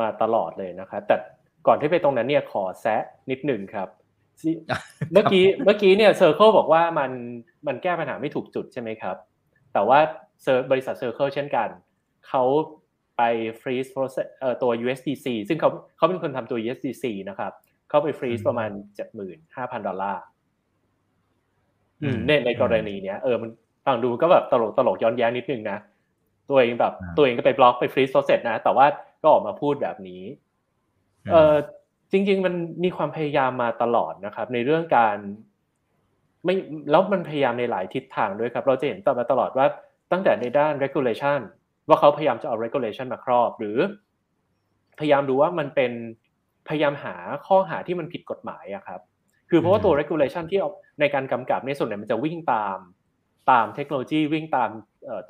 [0.01, 1.17] มาตลอดเลยนะครับแต่
[1.67, 3.89] ก่อนที่ไปตรงนั้นเนี่ยขอแซะนิดหนึ่งครับ
[5.13, 7.11] เมื่อกี้เมื่อกี้เนี่ยเซอร์เคิลบอกว่ามัน
[7.67, 9.17] มันแก้ปัญหาไม่ถูกจุดใช่ไหมครับ
[9.73, 9.99] แต่ว่า
[10.71, 11.69] บริษัท Circle เช่นกัน
[12.29, 12.45] เขา
[13.17, 13.23] ไป
[13.61, 13.87] freeze
[14.63, 17.53] ตัว USDC ซึ่งเขาเขาเป็นคนทำตัว USDC นะครับ
[17.89, 20.23] เขาไป freeze ประมาณเจ็ดหมื่นห้าพันดอลลาร์
[22.27, 23.51] ในในกรณีเนี้ยเออมัน
[23.87, 25.79] ฟังดูก็แบบตลกตลกย้อนแย้งนิดนึงนะ
[26.49, 28.87] ตัวเองแบบตัวเองก็ไปบล็อกไป freeze process นะแต่ว่า
[29.23, 30.23] ก็ออกมาพูดแบบนี้
[31.33, 31.55] เออ
[32.13, 35.17] จริง ๆ มันมีความพยายามมาตลอดนะครับ ในเรื่องการ
[36.45, 36.55] ไม่
[36.91, 39.67] แล้วมันพยายามในหลายทิศทางด้วยครับ เราจะเห็นต่อมาตลอดว่า
[40.13, 41.41] ตั้งแต่ในด้าน regulation
[41.89, 43.79] ว่าเขาพยายามจะเอา regulation มาครอบ หรือ
[44.99, 45.93] พยายามดูว่ามันเป็น
[46.69, 47.15] พยายามหา
[47.47, 49.01] ข้อหาที่มันผิดกฎหมายอะครับ
[49.51, 50.61] คือเพราะว่าตัว regulation ที่
[51.01, 52.79] ในการกำกับในส่วนใหญ่มันจะวิ่งตาม
[53.51, 54.71] ตามเทคโนโลยีวิ่งตาม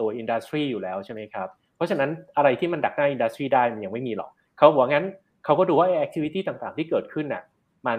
[0.00, 5.06] ตัว industry อยู่แล้วใช่ไหมครับ เพราะฉะนั้นอะไรที่มันดักหน้า industry ได้มันยังไม่มีหรอกเขาบอกงั้น
[5.44, 7.42] เขาก็ดูว่าแอคทิวิตี้ต่างๆ ที่เกิดขึ้นน่ะ
[7.86, 7.98] มัน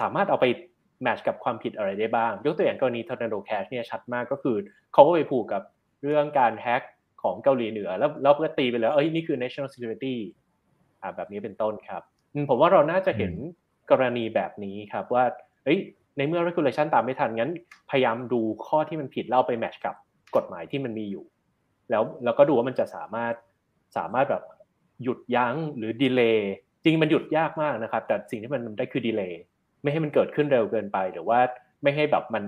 [0.00, 0.46] สามารถเอาไป
[1.02, 4.56] แมทช์กับความผิดอะไรได้บ้าง ยกตัวอย่างกรณี Tornado Cash เนี่ยชัดมากก็คือ
[4.92, 5.62] เขาก็ไปผูกกับ
[6.04, 6.82] เรื่องการแฮ็ก
[7.22, 10.14] ของเกาหลีเหนือ แล้วแล้วก็ตีไปแล้วเอ้ยนี่คือ national security
[11.02, 12.02] อ่าแบบนี้เป็นต้นครับ
[12.50, 13.32] ผมว่าเราน่าจะเห็น
[13.90, 15.24] กรณีแบบนี้ครับว่า
[15.64, 15.78] เอ้ย
[16.16, 17.52] ในเมื่อ regulation ตามไม่ทันงั้น
[17.90, 19.94] พยายามดูข้อที่มันผิดเล่าไปแมทช์กับ
[20.36, 21.24] กฎหมายที่มันมีอยู่
[21.90, 23.34] แล้วแล้วก็ดูว่ามันจะสามารถ
[23.96, 24.42] สามารถแบบ
[25.02, 26.52] หยุดยั้งหรือ delay
[26.82, 29.40] จริงมันหยุดยากมากนะครับ แต่สิ่งที่มันได้คือ delay
[29.82, 31.38] ไม่ให้มันเกิดขึ้นเร็วเกินไป หรือว่า
[31.82, 32.44] ไม่ให้แบบมัน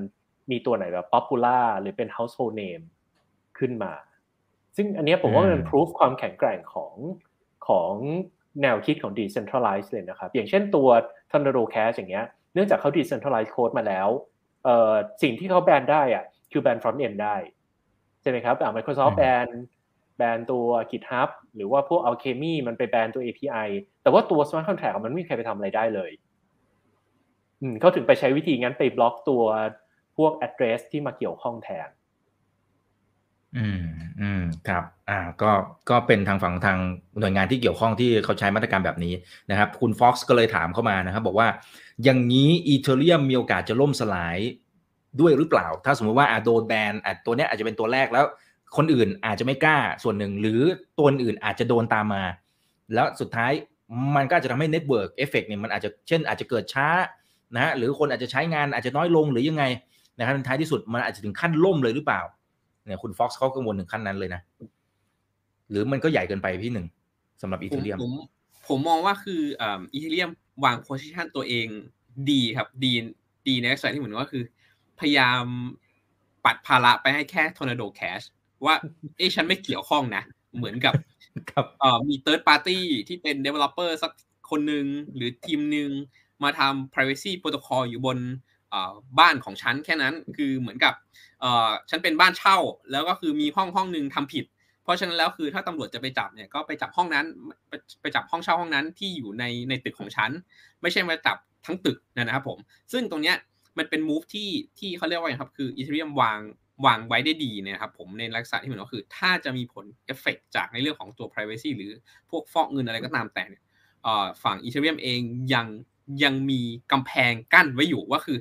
[0.51, 2.85] มีตัวไหนแบบ popular หรือเป็น household name
[3.59, 3.93] ขึ้นมา
[4.77, 6.95] ซึ่งอันนี้ผมว่ามันพิสูจน์ความแข็งแกร่งของ
[7.69, 7.93] ของ
[8.63, 10.89] แนวคิดของ decentralized เลยนะครับ อย่างเช่นตัว
[11.31, 14.09] Tornado Cash อย่างเงี้ย เนื่องจากเขา decentralized code มาแล้ว
[14.65, 14.93] เอ่อ
[15.23, 17.37] สิ่งที่เขาแบนได้อะคือแบน front end ได้
[18.23, 19.47] ใช่ไหมครับอ่า Microsoft แบน
[20.19, 23.69] แบนตัว GitHub หรือว่าพวก Alchemy มันไปแบนตัว API
[24.03, 26.11] แต่ว่าตัว smart contract มันไม่มีใครไปทำอะไรได้เลย
[27.81, 29.43] เขาถึงไปใช้วิธีงั้นไปบล็อกตัว
[30.17, 31.89] พวก address ที่มาเกี่ยวข้องแทน
[33.57, 33.83] อืม
[34.21, 35.51] อืมครับ อ่า ก็
[35.91, 36.79] ก็เป็นทางฝั่งทาง
[37.21, 39.15] หน่วยงานที่เกี่ยวข้องที่เขาใช้มาตรการแบบนี้
[39.51, 41.49] นะครับ คุณฟ็อกซ์ก็เลยถามเข้ามานะครับ บอกว่า
[42.05, 44.37] อย่างนี้ Ethereum มีโอกาสจะล่มสลาย
[45.21, 48.25] ด้วยหรือเปล่า ถ้าสมมติว่าอาโดนแบนอะตัวเนี้ยอาจจะเป็นตัวแรกแล้ว
[48.77, 50.61] คนอื่นอาจจะไม่กล้าส่วนหนึ่ง หรือ
[50.99, 52.25] ตัวอื่นอาจจะโดนตามมา
[52.95, 53.53] แล้วสุดท้าย
[54.17, 56.89] มันก็จะทำให้ network effect เนี่ยมันอาจจะเช่นอาจจะเกิดช้า
[57.55, 59.65] นะฮะหรือคนอาจจะใช้งานอาจจะน้อยลงหรือยังไง
[60.19, 62.21] นะครับท้ายที่สุดมันอาจจะถึงขั้นล่มเลยหรือเปล่า
[62.87, 64.41] เนี่ยคุณฟ็อกซ์เขากังวลถึงขั้นนั้นเลยนะ
[65.71, 66.87] หรือมันก็ใหญ่เกินไปพี่หนึ่ง
[67.43, 68.13] สำหรับอีเทเรียมผม
[68.69, 70.31] ผมมองว่าคืออีเทเรียม
[70.65, 71.67] วางโพสิชันตัวเอง
[72.31, 72.93] ดีครับ ดี
[73.49, 74.45] ดีในลักษณะที่เหมือนว่าคือ
[75.01, 75.45] พยายาม
[76.45, 78.25] ปัดภาระไปให้แค่ Tornado Cash
[78.65, 78.75] ว่า
[79.17, 80.23] เอ้ฉันไม่เกี่ยวข้องนะ
[80.57, 80.95] เหมือนกับ
[82.09, 82.79] มี third party
[83.09, 84.13] ที่เป็น developer สัก
[84.51, 85.91] คนหนึ่งหรือทีมหนึ่ง
[86.43, 88.19] มาทำ privacy protocol อยู่บน
[89.19, 90.95] บ้านของฉันแค่นั้นคือเหมือนกับ
[91.91, 92.57] ฉันเป็นบ้านเช่า
[92.93, 94.45] แล้วก็คือมีห้องห้องหนึ่งทำผิด
[94.83, 97.27] เพราะฉะนั้นแล้วคือถ้าตำรวจจะไปจับเนี่ยก็ไปจับห้องนั้น
[98.01, 100.31] ไปจับห้องเช่าห้องนั้นที่อยู่ในในตึกของฉัน
[100.83, 102.59] ไม่ใช่มาจับทั้งตึกนะครับผม
[102.93, 103.37] ซึ่งตรงเนี้ย
[103.79, 106.41] มันเป็น move ที่ที่เขาเรียกว่าไงครับคือ Ethereum วาง
[106.87, 111.93] วางไว้ได้ดีนะครับผมในลักษณะที่เหมือนก็คือ ถ้าจะมีผลเอฟเฟกจากในเรื่องของตัว privacy หรือ
[112.31, 113.63] พวกฟอกเงินอะไรก็ตามแต่เนี่ย
[114.43, 115.21] ฝั่ง Ethereum เอง
[115.55, 115.67] ยัง
[116.25, 116.61] ยังมี
[116.93, 118.39] กำแพงกั้นไว้อยู่ว่าคือ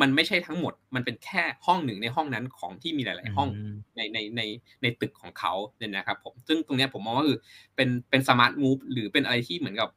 [0.00, 3.48] มันไม่ใช่ทั้งหมด มันเป็นแค่ห้องหนึ่งในห้องนั้นของที่มีหลาย ๆ ห้อง
[3.96, 4.42] ในในใน
[4.82, 7.38] ในตึกของเขาเนี่ยนะครับผม ซึ่งตรงนี้ผมมองว่าคือ
[7.76, 9.88] เป็นเป็น smart move หรือเป็นอะไรที่เหมือนกับ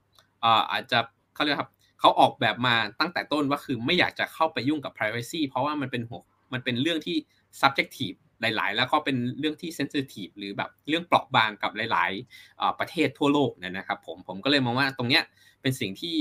[0.43, 0.99] อ่าอาจจะ
[1.33, 6.21] เขาเรียกครับเขาออกแบบมาตั้งแต่ต้นว่าคือไม่อยากจะเข้าไปยุ่งกับ privacy เพราะว่ามันเป็นหัว
[6.53, 7.17] มันเป็นเรื่องที่
[7.61, 12.11] subjective หลาย ๆ แล้วก็เป็นเรื่องที่ sensitive หรือแบบเรื่องเปราะบางกับหลาย
[12.45, 15.23] ๆ ประเทศทั่วโลกนะครับผมผมก็เลยมองว่าตรงเนี้ย
[15.61, 16.15] เป็นสิ่งที่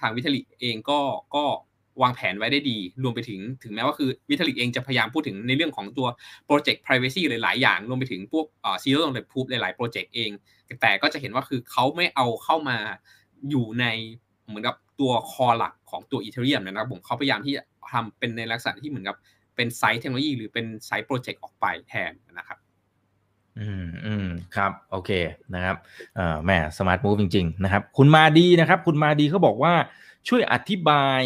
[0.00, 1.00] ทาง Vitalik เองก็
[1.34, 1.44] ก็
[2.02, 6.08] วางแผนไว้ได้ดี รวมไปถึงถึงแม้ว่าคือ Vitalik เองจะพยายามพูดถึงในเรื่องของตัว
[6.46, 8.46] โปรเจกต์ privacy หลายๆอย่าง รวมไปถึงพวก
[8.82, 10.30] ซีโร่ตรงเ e พูฟหลายๆโปรเจกต์เอง
[10.80, 12.78] แต่ก็จะเห็นว่าคือเขาไม่เอาเข้ามา
[13.50, 13.84] อยู่ใน
[14.46, 19.16] เหมือนกับตัว core หลักของตัว Ethereum นะครับผมเขาพยายามที่จะทำเป็นในลักษณะที่เหมือนกับ
[19.56, 22.58] เป็น side technology หรือเป็น side project ออกไปแทนนะครับ
[23.60, 24.26] อืมอืม
[24.56, 25.10] ครับ โอเค
[25.54, 25.76] นะครับ
[26.16, 29.74] เอ่อแม่สมาร์ทมูฟจริง ๆ นะครับ คุณมาดีนะครับ คุณมาดีเขาบอกว่า
[30.28, 31.20] ช่วยอธิบาย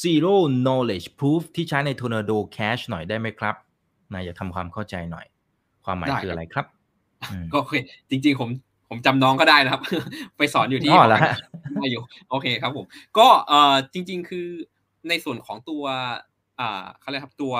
[0.00, 0.34] zero
[0.64, 3.54] knowledge proof ที่ใช้ใน Tornado Cash หน่อยได้ไหมครับ
[4.12, 5.26] นายจะทำความเข้าใจหน่อย
[5.84, 6.66] ความหมายคืออะไรครับ
[7.52, 7.74] ก็โอเค
[8.10, 8.50] จริง ๆ ผม
[8.88, 9.82] ผมจำน้องก็ได้นะครับ
[10.38, 11.20] ไปสอนอยู่ที่อ๋อแล้ว
[11.92, 12.86] อยู่โอเคครับผม
[13.18, 14.46] ก็เอ่อจริง ๆ คือ
[15.08, 15.82] ในส่วนของตัว
[16.60, 17.54] อ่าเขาเรียกครับตัว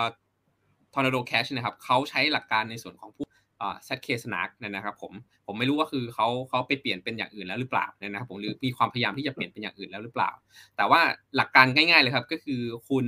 [0.93, 5.13] Tornado Cash นะครับเขาใช้หลักการในส่วนของ proof zk-SNARK นะครับผม
[5.47, 10.31] ผมไม่รู้ว่าคือเขาเขาไปเปลี่ยนเป็นอย่างอื่นแล้วหรือเปล่านะครับผมหรือมีความพยายามที่จะเปลี่ยนเป็นอย่างอื่นแล้วหรือเปล่า
[10.77, 11.01] แต่ว่า
[11.37, 13.07] หลักการง่ายๆเลยครับก็คือคุณ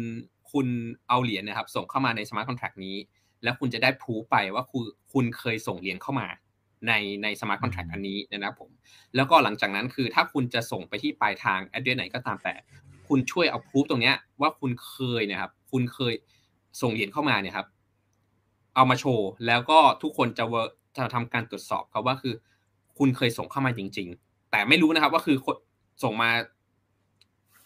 [0.52, 0.66] คุณ
[1.08, 2.96] เอาเหรียญนะครับส่งเข้ามาใน smart contract นี้
[3.42, 6.26] แล้วคุณจะได้พูไปว่าคุณคุณเคยส่งเหรียญเข้ามา
[6.86, 6.92] ใน
[7.22, 8.70] ใน smart contract อันนี้นะครับผม
[9.16, 12.54] แล้วก็หลังจากนั้นคือถ้าคุณจะส่งไปที่ปลายทาง address ไหนก็ตามแต่
[13.08, 16.14] คุณช่วยเอาพูตรงเนี้ยว่าคุณเคยนะครับคุณเคย
[16.82, 17.66] ส่งเหรียญเข้ามาเนี่ยครับ
[18.74, 20.44] เอามาโชว์ แล้วก็ทุกคนจะ
[20.96, 22.34] จะทำการตรวจสอบครับว่าคือ
[22.98, 25.36] คุณเคยส่งเข้ามาจริง ๆ แต่ไม่รู้นะครับว่าคือ
[26.04, 26.30] ส่งมา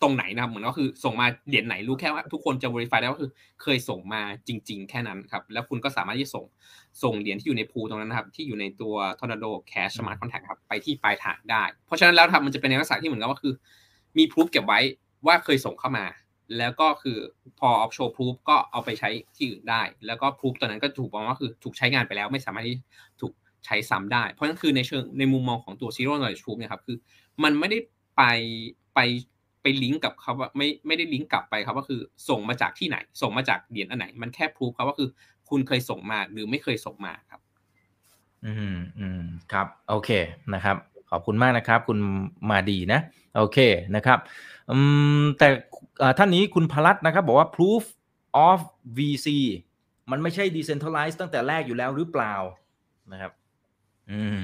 [0.03, 3.31] ตรงไหนนะครับเหมือนก็คือส่งมาเหรียญไหนรู้แค่ว่าทุกคนจะ verify ได้ว่าคือ
[3.63, 6.45] เคยส่งมาจริง ๆ แค่นั้นครับ แล้วคุณก็สามารถที่ส่ง
[7.03, 13.53] ส่งเหรียญที่อยู่ในพูตรงนั้นนะครับ ที่อยู่ในตัว Tornado Cash Smart Contract ครับไปที่ปลายทางได้ เพราะฉะนั้นแล้วทำมันจะเป็นในลักษณะที่เหมือนกับว่าคือ
[14.19, 14.81] มีพูฟเก็บไว้
[15.27, 16.05] ว่าเคยส่งเข้ามา
[16.59, 17.19] แล้วก็คือ
[17.59, 22.77] พอ offshore proof ก็เอาไปใช้ที่อื่นได้ แล้วก็ proof ตอนนั้นก็ถูกบอกว่าคือถูกใช้งานไปแล้วไม่สามารถที่
[23.21, 23.33] ถูก
[23.67, 26.97] ใช้ซ้ำได้ เพราะนั้นคือในเชิงในมุมมองของตัว zero knowledge proof เนี่ยครับคือ
[27.45, 27.79] มันไม่ได้
[28.17, 28.23] ไป
[28.95, 29.01] ไป
[29.63, 35.09] ไปลิงก์กับเขาว่าไม่ไม่ได้ลิงก์กลับไปครับว่าคือส่งมาจากที่ไหน ส่งมาจากเหรียญอันไหน มันแค่พรูฟครับว่าคือ
[35.51, 37.41] คุณเคยส่งมาหรือไม่เคยส่งมาครับ
[38.47, 39.23] อืมอืม
[39.53, 40.11] ครับ โอเค
[40.55, 40.77] นะครับ
[41.11, 41.99] ขอบคุณมากนะครับ คุณ
[42.51, 43.01] มาดีนะ
[43.37, 43.59] โอเค
[43.97, 44.19] นะครับ
[45.39, 45.49] แต่
[46.19, 47.83] ท่านนี้คุณพลัตนะครับ บอกว่า proof
[48.49, 48.61] of
[48.99, 49.29] VC
[50.11, 52.35] มันไม่ใช่ decentralized ตั้งแต่แรกอยู่แล้วหรือเปล่า
[53.13, 53.33] นะครับ
[54.11, 54.39] อืม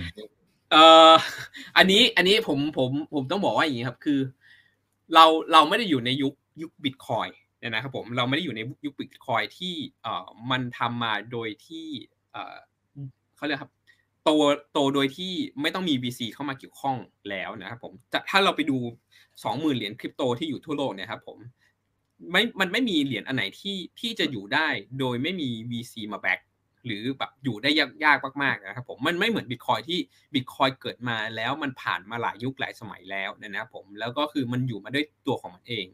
[0.71, 1.13] เอ่อ
[1.77, 4.21] อันนี้อันนี้ผมผมผมต้องบอกว่าอย่างนี้ครับ คือ
[5.15, 11.87] เราเราไม่ได้อยู่ในยุคยุคบิตคอยเนี่ยนะครับผมเราไม่ได้อยู่ในยุคบิตคอยที่เอ่อมันทำมาโดยที่
[12.33, 12.57] เอ่อ
[13.37, 13.73] เขาเรียกครับ
[14.25, 14.31] โต
[14.73, 16.97] โตโดยที่ไม่ต้องมี VC เข้ามาเกี่ยวข้อง
[17.31, 17.93] แล้วนะครับผม
[18.31, 18.77] ถ้าเราไปดู
[19.45, 21.39] สองหมื่นเหรียญคริปโตที่อยู่ทั่วโลกเนี่ยครับผม
[22.31, 24.69] ไม่มันไม่มีเหรียญอันไหนที่ที่จะอยู่ได้
[25.01, 26.41] โดยไม่มี VC มาแบ็ก
[26.87, 27.71] หรือแบบอยู่ได้
[28.05, 29.99] ยากมากๆนะครับผมมันไม่เหมือนบิตคอยที่
[30.35, 35.87] บิตคอยเกิดมาแล้วมันผ่านมาหลายยุคหลายสมัยแล้วนะครับผมแล้วก็คือมันอยู่มาด้วยตัวของมันเอง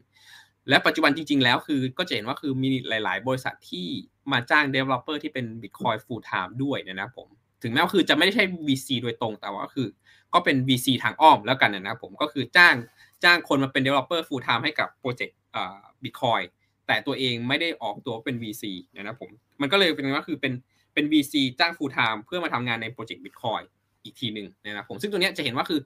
[0.69, 3.85] และปัจจุบันจริง ๆ แล้วคือก็จะเห็นว่าคือมีหลาย ๆ บริษัทที่
[4.31, 7.29] มาจ้าง developer ที่เป็น Bitcoin full time ด้วยนะครับผม
[7.63, 9.87] ถึงแม้ว่าคือจะไม่ได้ใช่ VC โดยตรงแต่ว่าคือ
[10.33, 12.75] ก็เป็น VC ทางอ้อมแล้วกันนะครับผมก็คือจ้าง
[13.23, 16.43] จ้างคนมาเป็น developer full time ให้กับโปรเจกต์อ่า Bitcoin
[16.87, 18.63] แต่ตัวเองไม่ได้ออกตัวเป็น VC
[18.95, 19.29] นะครับผม
[19.61, 20.53] มันก็เลยเป็นว่าคือเป็น
[20.93, 23.63] เป็น VC จ้าง full time เพื่อมาทำงานในโปรเจกต์ Bitcoin
[24.03, 25.79] อีกทีหนึ่งนะครับผมซึ่งตัวนี้จะเห็นว่าคือ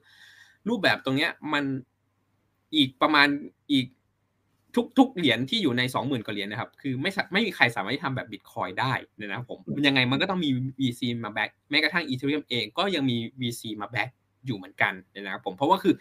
[0.68, 1.64] รูปแบบตรงนี้มัน
[2.76, 3.26] อีกประมาณ
[3.72, 3.86] อีก
[4.76, 10.50] ทุกทุกเหรียญที่อยู่ในสองหมื่นกว่าเหรียญนะครับ คือไม่ไม่มีใครสามารถที่ทำแบบบิตคอยได้นะครับผมยังไงมันก็ต้องมี
[10.80, 14.08] VC มา back แม้กระทั่ง Ethereum เองก็ยังมี VC มา back
[14.46, 15.94] อยู่เหมือนกันนะครับผมเพราะว่าคือ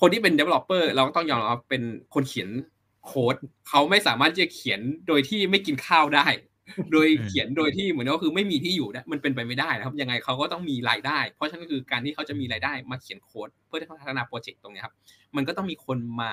[0.00, 1.82] คนที่เป็น developer เราก็ต้องยอมรับเป็น
[2.14, 2.48] คนเขียน
[3.06, 3.36] โค้ด
[3.68, 6.26] เขาไม่สามารถจะเขียนโดยที่ไม่กินข้าวได้
[6.92, 14.94] โดยเขียนโดยที่เหมือนก็คือไม่มีที่อยู่มันเป็นไปไม่ได้นะครับ ยังไงเขาก็ต้องมีรายได้ เพราะฉะนั้นคือการที่เขาจะมีรายได้มาเขียนโค้ดเพื่อที่พัฒนาโปรเจกต์ตรงนี้ครับ
[15.36, 16.30] มันก็ต้องมีคนมา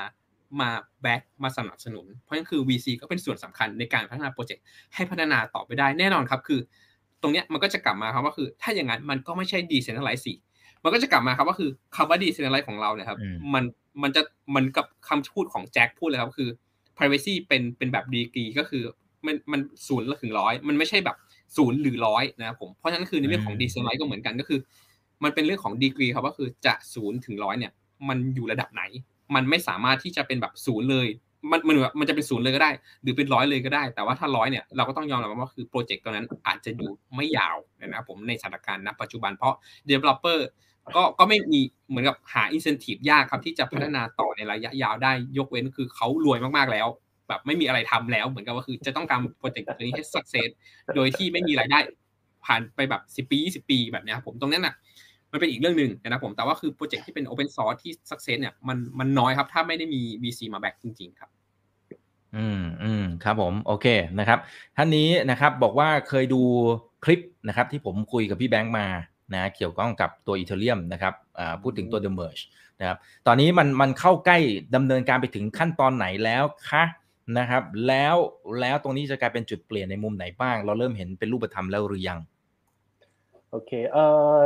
[0.62, 0.70] มา
[1.02, 4.64] back มาสนับสนุน เพราะฉะนั้นคือ VC ก็เป็นส่วนสำคัญในการพัฒนาโปรเจกต์
[4.95, 6.60] ให้พัฒนาต่อไปได้แน่นอนครับ คือ
[7.22, 10.34] ตรงเนี้ยมันก็จะกลับมาครับว่าคือ ถ้าอย่างนั้นมันก็ไม่ใช่ decentralized สิ
[10.84, 13.20] มันก็จะกลับมาครับว่าคือคำว่า decentralized ของเราเนี่ยครับ
[13.54, 13.64] มัน
[14.04, 14.22] มันจะ
[14.56, 16.49] มันกับคำพูดของแจ็คพูดเลยครับคือ
[16.97, 18.84] privacy เป็นเป็นแบบดีกรีก็คือ
[19.26, 21.18] มันมันศูนย์ถึงร้อยมันไม่ใช่แบบ
[21.58, 24.60] ศูนย์หรือร้อยนะครับผมเพราะฉะนั้นคือในเรื่องของ decentralized ก็เหมือนกันก็คือ
[25.24, 27.72] มันเป็นเรื่องของดีกรีครับว่าคือจะศูนย์ถึงร้อยเนี่ย
[28.10, 28.84] มันอยู่ระดับไหน
[29.36, 31.08] มันไม่สามารถที่จะเป็นแบบศูนย์เลย
[31.52, 32.72] มันมันมันจะเป็นศูนย์เลยก็ได้
[33.02, 39.56] หรือเป็นร้อยเลยก็ได้ แต่ว่าถ้าร้อยเนี่ยเราก็ต้องยอมรับว่าคือโปรเจกต์ตัวนั้นอาจจะอยู่ไม่ยาวนะครับผมในสถานการณ์ณปัจจุบันเพราะ
[39.90, 40.40] developer
[40.96, 46.88] ก็ก็ไม่มีเหมือนกับหา incentive ยากครับที่จะพัฒนาต่อในระยะยาวได้ยกเว้นคือเขารวยมากๆแล้ว
[47.28, 50.50] แบบไม่มีอะไรทำแล้ว เหมือนกับว่าคือจะต้องการโปรเจกต์ตัวนี้ให้ success
[50.96, 51.80] โดยที่ไม่มีรายได้
[52.46, 54.76] ผ่านไปแบบสิปี20ปีแบบนี้ครับผมตรงนั้นน่ะ
[55.32, 61.30] มันเป็นอีกเรื่องหนึ่งนะครับผมแต่ว่าคือโปรเจกต์ที่เป็น Open Source ที่ Success เนี่ยมันมันน้อยครับ ถ้าไม่ได้มี VC มาแบกจริง ๆ ครับ
[62.38, 63.88] อืมอืมครับผมโอเค
[64.20, 64.40] นะครับ
[64.78, 66.42] ท่านนี้นะครับบอกว่าเคยดู
[67.04, 68.88] คลิปนะครับ ที่ผมคุยกับพี่แบงค์มา
[69.34, 71.14] นะเกี่ยวข้องกับตัวอีเทเรียมนะครับ
[71.62, 72.44] พูดถึงตัว The Merge
[72.80, 74.38] นะครับตอนนี้มันมันเข้าใกล้
[74.76, 76.84] ดำเนินการไปถึงขั้นตอนไหนแล้วคะ
[77.38, 78.16] นะครับ แล้ว
[78.62, 82.20] แล้วตรงนี้จะกลายเป็นจุดเปลี่ยนในมุมไหนบ้าง เราเริ่มเห็นเป็นรูปธรรมแล้วหรือยัง
[83.52, 84.38] โอเค เอ่อ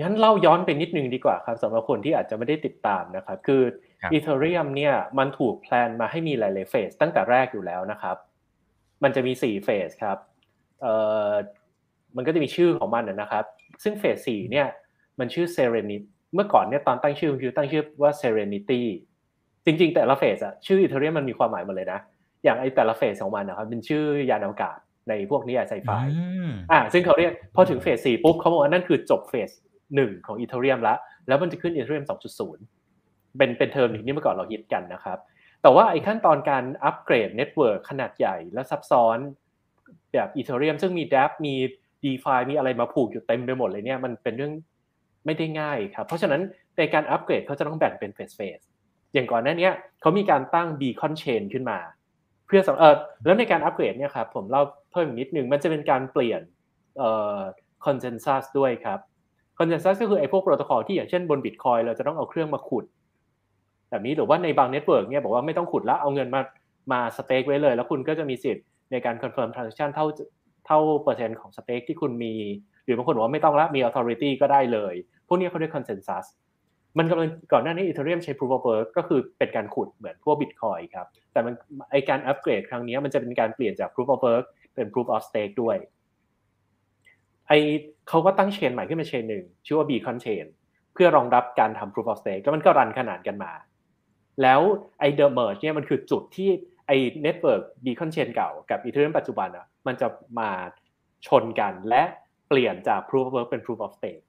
[0.00, 3.62] งั้นเล่าย้อนไปนิดนึงดีกว่าครับสำหรับคนที่อาจจะไม่ได้ติดตามนะครับ คือ
[4.12, 8.16] อีเทเรียมเนี่ยมันถูกแพลนมาให้มีหลายๆเฟสตั้งแต่แรกอยู่แล้วนะครับ
[9.02, 10.18] มันจะมีสี่เฟสครับ
[10.82, 10.94] เอ่
[11.30, 11.32] อ
[12.16, 13.44] มันก็จะมีชื่อของมันนะครับ
[13.82, 14.66] ซึ่งเฟสสี่เนี่ย
[15.18, 18.80] มันชื่อ Serenity เมื่อก่อนเนี่ยตอนตั้งชื่อคือตั้งชื่อว่า Serenity
[19.64, 22.00] จริง ๆ แต่ละ phase อะชื่อ Ethereum มันมีความหมายหมดเลยนะ
[22.44, 24.78] อย่างไอแต่ละ phase ของมันนะครับเป็นชื่อยานอวกาศ
[25.08, 25.90] ในพวกนี้ไซไฟ
[26.72, 29.50] อ่าซึ่งเขาเรียกพอถึง phase สี่ปุ๊บเขาบอกว่านั่นคือจบ phase
[29.94, 30.98] หนึ่งของ Ethereum แล้ว
[31.28, 32.64] แล้วมันจะขึ้น Ethereum สองจุดศูนย์
[33.36, 35.18] เป็นเป็นเทอมหนึ่งที่เมื่อก่อนเราฮิตกันนะครับ
[35.62, 39.18] แต่ว่าไอ้ขั้นตอนการอัปเกรด network ขนาดใหญ่และซับซ้อน
[40.12, 41.54] แบบอีเทเรียมซึ่งมีดับมี
[42.02, 44.52] d e f ามีอะไรมาผูกอยู่เต็มไปหมดเลยเนี่ยมันเป็นเรื่อง
[45.26, 46.42] ไม่ได้ง่ายครับ เพราะฉะนั้น
[46.78, 48.58] ในการอัปเกรดเขาจะต้องแบ่งเป็นเฟสเฟส
[49.12, 49.68] อย่างก่อนหน้านี้
[50.00, 51.78] เขามีการตั้ง beacon chain ขึ้นมา
[52.50, 52.94] เพื่อเออ
[53.24, 56.40] แล้วในการอัปเกรดเนี่ยครับผมเล่าเพิ่มอีกนิดนึงมันจะเป็นการเปลี่ยน
[56.98, 57.38] เอ่อ
[57.86, 58.98] consensus ด้วยครับ
[59.58, 62.84] consensus ก็คือไอ้พวกโปรโตคอลที่อย่างเช่นบนบิตคอยเราจะต้องเอาเครื่องมาขุด
[63.90, 66.40] แบบนี้หรือว่าในบาง network เนี่ยบอกว่าไม่ต้องขุดแล้วเอาเงินมา
[66.92, 70.06] มา stake ไว้เลย แล้วคุณก็จะมีสิทธิ์ในการคอนเฟิร์มทราน s ชันเท่า
[70.66, 72.34] เท่าเปอร์เซ็นต์ของสเต็กที่คุณมี
[72.84, 74.94] หรือบางคนบอกว่าไม่ต้องละมีออ t h o r i t y ก็ได้เลย
[75.28, 76.24] พวกนี้เขาเรียกคอนเซนแซส
[76.98, 81.54] มันกำลังก่อนหน้านี้อีเทเรียมใช้ proof of work ก็คือเป็นการขุดเหมือนพวกบิตคอยครับ แต่มัน
[81.90, 85.76] ไอการอัปเกรดครั้งนี้มันจะเป็นการเปลี่ยนจาก proof of work เป็น proof of stake ด้วย
[87.48, 87.52] ไอ
[88.08, 90.46] เขาก็ตั้งเชนใหม่ขึ้นมาเชนหนึ่งชื่อว่า beacon chain
[90.94, 93.52] เพื่อรองรับการทำ proof of stake แล้วมันก็รันขนานกันมา
[94.42, 94.60] แล้ว
[94.98, 96.50] ไอ the merge เนี่ยมันคือจุดที่
[96.86, 96.92] ไอ
[97.26, 100.50] network beacon chain เก่ากับ ethereum ปัจจุบันอะมันจะมา
[101.26, 102.02] ชนกันและ
[102.48, 104.24] เปลี่ยนจาก proof of work เป็น proof of stake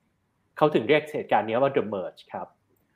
[0.62, 2.48] เขาถึงเรียกเหตุการณ์นี้ว่า the merge ครับ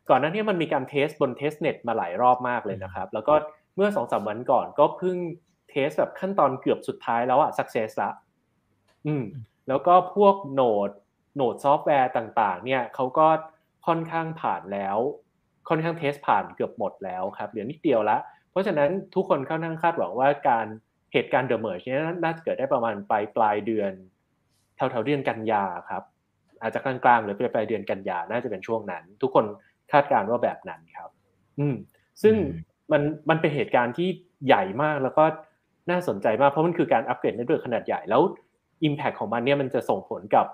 [0.10, 3.34] ก่อนหน้านี้มันมีการ test บน testnet มาหลายรอบมากเลยนะครับ แล้วก็
[3.76, 5.18] เมื่อสองสามวันก่อนก็เพิ่ง
[5.70, 8.12] test แบบขั้นตอนเกือบสุดท้ายแล้วอะ success ละ
[9.08, 9.24] อืม
[9.68, 10.90] แล้วก็พวก node
[11.36, 13.28] node ซอฟต์แวร์ต่างๆ เนี่ยเขาก็
[13.88, 14.98] ค่อนข้างผ่านแล้ว
[15.70, 18.18] ค่อนข้างเทสผ่านเกือบหมดแล้วครับเหลือนิดเดียวละ
[18.52, 20.66] เพราะฉะนั้นทุกคนค่อนข้างคาดหวังว่าการ
[21.14, 23.92] เหตุการณ์เดอะเมอร์ชเนี่ยน่าจะเกิดได้ประมาณปลายปลายเดือน
[24.76, 26.04] แถวๆเดือนกันยาครับ
[26.62, 29.46] อาจจะกลางๆ หรือปลายปลายเดือนกันยาน่าจะเป็นช่วงนั้น ทุกคน
[29.92, 31.10] คาดการณ์ว่าแบบนั้นครับ
[31.60, 31.76] อืม
[32.24, 32.36] ซึ่ง
[32.92, 34.10] มันมันเป็นเหตุการณ์ที่
[34.48, 35.24] ใหญ่มากแล้วก็
[35.90, 38.22] น่าสนใจมากเพราะมันคือการอัปเกรดในเรื่องขนาดใหญ่แล้ว
[38.88, 40.48] Impact ของมันเนี่ยมันจะส่งผลกับ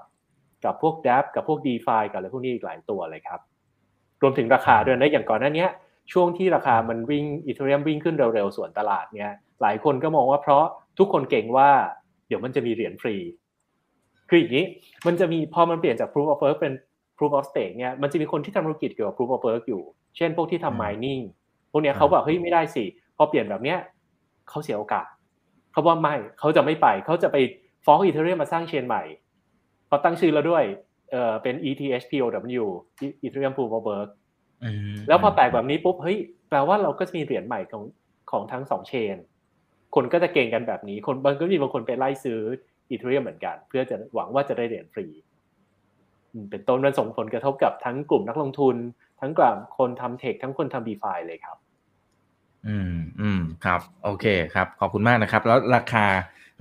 [0.66, 3.40] กับพวก d a p กับพวก d e f ากับอะไรพวกนี้อีกหลายตัวเลยครับ
[4.22, 5.68] รวมถึงราคาด้วยนะอย่างก่อนหน้านี้
[6.12, 9.32] ช่วงที่ราคามันวิ่งอีเทเรียมวิ่งขึ้นเร็วๆส่วนตลาดเนี่ย
[9.62, 10.66] หลายคนก็มองว่าเพราะ
[11.00, 11.70] ทุกคนเก่งว่า
[12.28, 13.16] เดี๋ยวมันจะมีเหรียญฟรี
[14.34, 14.66] คืออย่างนี้
[15.08, 16.74] มันจะมีพอมันเปลี่ยนจาก proof of work เป็น
[17.18, 19.82] proof of stake เนี่ยมันจะมีคนที่ทำธุรกิจเกี่ยวกับ proof of work อยู่
[20.18, 21.24] เช่นพวกที่ทำ mining
[21.72, 22.84] พวกเนี้ยเขาบอกเฮ้ยไม่ได้สิ
[23.18, 23.78] พอเปลี่ยนแบบเนี้ย
[24.50, 25.06] เขาเสียโอกาส
[25.72, 27.38] เขาว่าไม่เขาจะไม่ไปเขาจะไป
[27.86, 29.04] ฟ้องอีเทเรียมมาสร้างเชนใหม่
[29.88, 30.64] เขาตั้งชื่อแล้วด้วย
[31.12, 32.66] เออเป็น ETHPOW
[33.26, 34.10] Ethereum Proof of Work
[35.08, 36.18] แล้วพอแตกแบบนี้ปุ๊บเฮ้ย
[36.50, 37.84] แปลว่าเราก็จะมีเหรียญใหม่ของ
[38.32, 39.18] ของทั้งสองเชน
[39.96, 42.42] คนก็จะเก่งกันแบบนี้ คนบางก็มีบางคนไปไล่ซื้อ
[42.92, 45.08] อีเทเรียมเหมือนกัน เพื่อจะหวังว่าจะได้เหรียญฟรี
[46.50, 48.76] เป็นต้นมันส่งผลกระทบกับทั้งกลุ่มนักลงทุน
[49.22, 51.58] ทั้งกลุ่มคนทำเทคทั้งคนทำดีฟาเลยครับ
[52.68, 56.06] อืมอืมครับ โอเคครับ ขอบคุณมากนะครับ แล้วราคา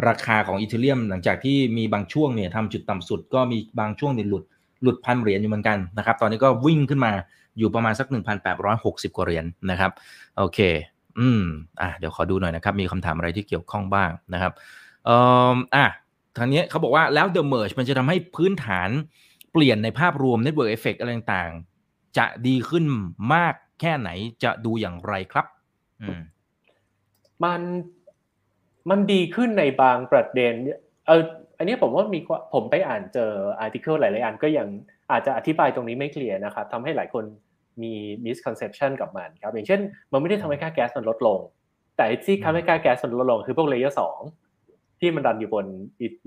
[0.09, 4.45] ราคาของอีเทเรียมหลังจากที่มีบางช่วงเนี่ยทำจุดต่ำสุดก็มีบางช่วงเนี่ยหลุด
[4.83, 7.13] หลุดพันเหรียญอยู่เหมือนกันนะครับ ตอนนี้ก็วิ่งขึ้นมา
[7.59, 8.07] อยู่ประมาณสัก
[8.63, 9.91] 1,860 กว่าเหรียญนนะครับ
[10.39, 10.59] โอเค
[11.19, 11.43] อืม
[11.81, 14.53] อะ เดี๋ยวขอดูหน่อยนะครับ มีคำถามอะไรที่เกี่ยวข้องบ้างนะครับ
[15.05, 15.17] เอ่
[15.53, 15.85] ออะ
[16.39, 18.91] ทางนี้เขาบอกว่าแล้ว The Merge มันจะทำให้พื้นฐาน
[19.53, 22.85] เปลี่ยนในภาพรวม Network Effect อะไรต่างๆ จะดีขึ้น
[23.35, 24.11] มากแค่ไหน
[24.45, 25.47] จะดูอย่างไรครับ
[26.21, 26.23] ม
[27.45, 27.61] มัน
[28.91, 30.55] มันดีขึ้นในบางประเด็น
[31.07, 31.23] เออ
[31.59, 32.19] อันนี้ผมว่ามี
[32.55, 34.69] ผมไปอ่านเจอ article หลายๆอันก็ยัง
[35.11, 37.25] อาจจะอธิบายตรงนี้ไม่เคลียร์นะครับทำให้หลายคน
[37.83, 37.95] มี
[38.27, 39.81] misconception กับมันครับอย่างเช่น
[40.13, 41.39] มันไม่ได้ทำให้ค่าแก๊สมันลดลง
[41.97, 44.21] แต่ที่ทำให้ค่าแก๊สมันลดลงคือพวก layer สอง
[45.01, 45.67] ที่มันรันอยู่บน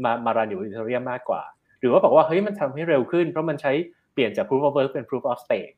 [0.03, 1.41] มามารันอยู่บน Ethereum มากกว่า
[1.79, 3.71] หรือว่าบอกว่าเฮ้ยมันทำให้เร็วขึ้นเพราะมันใช้
[4.13, 5.73] เปลี่ยนจาก proof of work เป็น proof of stake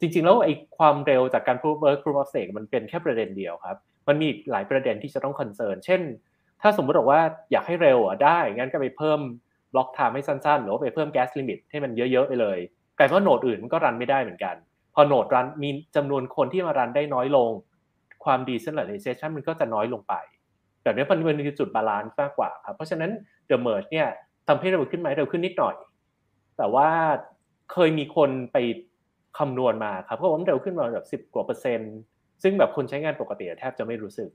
[0.00, 3.76] จริงๆ แล้วไอ้ความเร็วจากการ proof of work proof of stake มันเป็นแค่ประเด็นเดียวครับ
[4.08, 6.00] มันมีหลายประเด็นที่จะต้อง concern เช่น
[6.62, 7.22] ถ้าสมมติบอกว่า
[7.52, 9.20] อยากให้เร็วอะได้งั้นก็ไปเพิ่ม
[9.72, 12.58] block time ให้สั้นๆ หรือว่าไปเพิ่ม gas limit ให้มันเยอะๆไปเลย
[12.98, 14.56] กลายเป็นว่า node อื่นมันก็รันไม่ได้เหมือนกัน
[14.94, 17.50] พอ node รันมีจำนวนคนที่มารันได้น้อยลง
[18.24, 20.14] ความดีเซน r a l i z a t i o n มันก็จะน้อยลงไป
[20.82, 23.10] แบบนี้มันเป็นจุด balance มากกว่าครับเพราะฉะนั้น
[23.48, 24.08] The Merge เนี่ย
[24.48, 25.76] ทำให้เร็วขึ้นไหมเร็วขึ้นนิดหน่อย
[26.58, 26.88] แต่ว่า
[27.72, 28.56] เคยมีคนไป
[29.38, 31.94] คำนวณมาครับก็ว่ามันเร็วขึ้นมาแบบสิบกว่าเปอร์เซ็นต์
[32.42, 34.28] ซึ่งแบบคนใช้งานปกติแทบจะไม่รู้สึก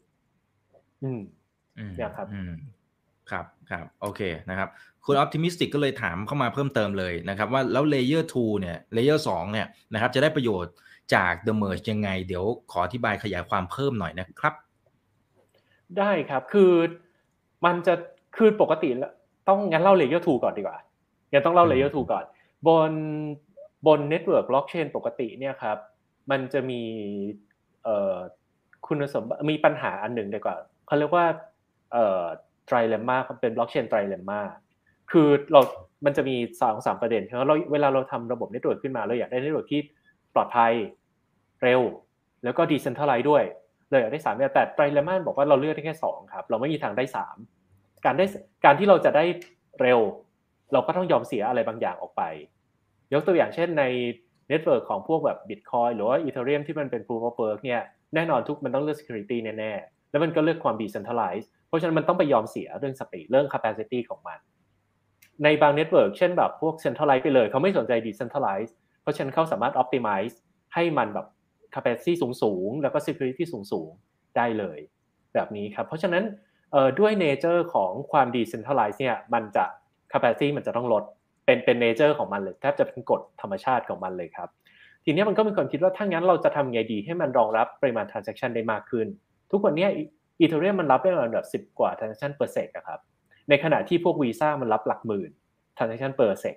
[1.03, 1.21] อืม
[1.97, 2.53] เนี่ยครับอืม
[3.31, 4.69] ครับครับโอเคนะครับ
[5.05, 10.73] คุณออ t ติมิสติกก็เลยถามเข้ามาเพิ่มเติมเลยนะครับ ว่าแล้ว layer 2เนี่ย layer 2เนี่ยนะครับจะได้ประโยชน์
[11.15, 14.53] จาก The Merge ยังไง เดี๋ยวขออธิบายขยายความเพิ่มหน่อยนะครับ
[15.99, 16.71] ได้ครับ คือ
[17.65, 17.93] มันจะ
[18.37, 18.89] คือปกติ
[19.47, 20.77] ต้องงั้นเล่า layer 2ก่อนดีกว่า
[21.31, 22.23] งั้นต้องเล่า layer 2ก่อน
[22.67, 22.91] บน
[23.87, 25.77] บน network บล็อกเชนปกติเนี่ยครับ
[26.31, 26.81] มันจะมี
[27.83, 28.17] เอ่อ
[28.87, 31.25] คุณสมบัติมีปัญหาอันหนึ่งดีกว่าเขาเรียกว่า
[31.91, 32.23] เอ่อ
[32.67, 34.41] trilemma เป็นบล็อกเชน trilemma
[35.11, 35.61] คือเรา
[36.05, 39.81] มันจะมีสองสามประเด็นคือเราเวลาเราทำระบบ network ขึ้นมาเราอยากได้ network ที่
[40.33, 40.73] ปลอดภัย
[41.63, 41.81] เร็ว
[42.43, 43.43] แล้วก็ decentralized ด้วย
[43.93, 47.37] เราอยากได้สามแต่ trilemma บอกว่าเราเลือกได้แค่สองครับเราไม่มีทางได้สาม
[48.05, 48.25] การได้
[48.65, 49.25] การที่เราจะได้
[49.81, 49.99] เร็ว
[50.73, 52.23] เราก็ต้องยอมเสียอะไรบางอย่างออกไป
[53.13, 53.83] ยกตัวอย่างเช่นใน
[54.49, 57.81] network ของพวกแบบ Bitcoin หรือว่า Ethereum ที่มันเป็น Proof of Work เนี่ย
[58.15, 64.39] แน่นอนทุกมันต้องเลือก security แน่ๆ แล้วมันก็เลือกความ decentralized เพราะฉะนั้นมันต้องไปยอมเสียเรื่อง speed เรื่อง capacity ของมัน
[65.43, 70.35] ในบาง network เช่นแบบพวก centralized ไปเลย เขาไม่สนใจ decentralized เพราะฉะนั้นเขาสามารถ optimize
[70.73, 71.27] ให้มันแบบ
[71.75, 72.13] capacity
[72.43, 74.79] สูงๆแล้วก็ security สูงๆได้เลย
[75.33, 76.23] แบบนี้ครับ เพราะฉะนั้น
[76.99, 79.65] ด้วย nature ของความ decentralized เนี่ยมันจะ
[80.11, 81.03] capacity มันจะต้องลด
[81.45, 84.49] เป็นเป็น nature ของมันเลยแทบจะเป็นกฎธรรมชาติของมันเลยครับ
[85.05, 89.07] ทีนี้มันก็มีคนคิดว่าถ้างั้นเราจะทำไงดีให้มันรองรับปริมาณ transaction ได้มากขึ้น
[89.51, 89.87] ทุกวันนี้
[90.39, 92.99] Ethereum มันรับได้ประมาณแบบสิบกว่า transaction per sec ครับ
[93.49, 95.31] ในขณะที่พวกวีซ่ามันรับหลักหมื่น
[95.77, 96.55] transaction per sec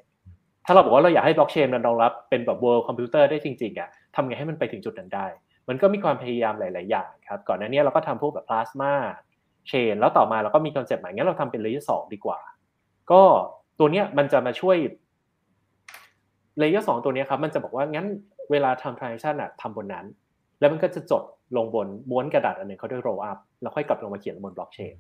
[0.67, 5.27] ถ้าเราบอกว่าเราอยากให้บล็อกเชนมันรองรับเป็นแบบ world computer ได้จริงๆอะทำไงให้มันไปถึงจุดนั้นได้
[5.69, 8.93] มันก็มีความพยายามหลาย ๆ อย่างครับ ก่อนหน้านี้เราก็ทำพวกแบบ plasma
[9.71, 12.39] chain แล้วต่อมาเราก็มีคอนเซ็ปต์ใหม่งั้นเราทำเป็น layer 2ดีกว่า
[13.11, 13.23] ก็
[13.79, 14.77] ตัวเนี้ยมันจะมาช่วย
[16.61, 18.07] layer 2ตัวเนี้ยครับมันจะบอกว่างั้น
[18.51, 20.07] เวลาทำ transaction อะทำบนนั้น
[20.61, 21.23] แล้วมันก็จะจด
[21.57, 24.95] ลงบนม้วนกระดาษอันหนึ่งเขาด้วย roll up แล้วค่อยกลับลงมาเขียนบน blockchain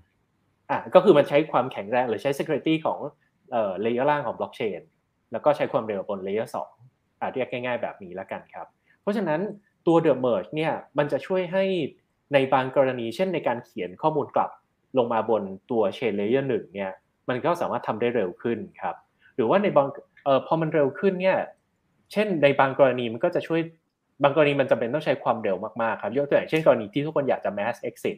[0.70, 2.98] อะก็คือมันใช้ความแข็งแรงหรือใช้ security ของ
[3.52, 4.80] เอ่อ layer ล่างของ blockchain
[5.32, 6.48] แล้วก็ใช้ความเร็วบน layer
[6.86, 8.66] 2อะเรียกง่าย ๆ แบบนี้แล้วกันครับ
[9.02, 9.40] เพราะฉะนั้น
[9.86, 11.64] ตัว the merge เนี่ยมันจะช่วยให้
[12.32, 14.50] ในบางกรณีเช่นในการเขียนข้อมูลกลับ
[14.98, 16.92] ลงมาบนตัว chain layer 1เนี่ย
[17.28, 18.94] มันก็สามารถทำได้เร็วขึ้นครับ
[19.36, 19.86] หรือว่าในบาง
[20.24, 21.38] เอ่อพอมันเร็วขึ้นเนี่ย
[22.12, 23.60] เช่นในบางกรณีมันก็จะช่วย
[24.22, 28.16] บางกรณีมันจำเป็นต้องใช้ความเร็วมากๆครับยกตัวอย่างเช่นกรณีที่ทุกคนอยากจะ mass exit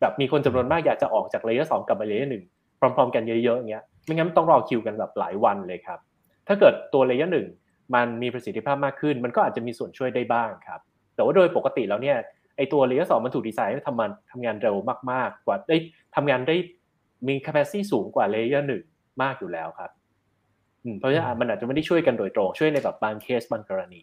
[0.00, 2.44] แบบมีคนจำนวนมากอยากจะออกจาก layer สองกลับมา layer หนึ่ง
[2.78, 5.98] พร้อม ๆ กันเยอะๆอย่างเงี้ยไม่งั้นต้องรอคิวกันแบบหลายวันเลยครับ
[6.48, 7.46] ถ้าเกิดตัว layer หนึ่ง
[7.94, 10.80] มันมีประสิทธิภาพมากขึ้น มันก็อาจจะมีส่วนช่วยได้บ้างครับ
[11.14, 12.16] แต่ว่าโดยปกติแล้วเนี่ย
[12.56, 14.76] ไอตัว layer สองมันถูกดีไซน์ให้ทำมันทำงานเร็ว
[15.10, 15.76] มากๆ กว่าได้
[16.16, 16.56] ทำงานได้
[17.28, 18.82] มี capacity สูงกว่า layer หนึ่ง
[19.22, 19.90] มากอยู่แล้วครับ
[20.84, 24.02] อืมเพราะฉะนั้นมันอาจจะไม่ได้ช่วยกันโดยตรงช่วยในแบบบางเคสบางกรณี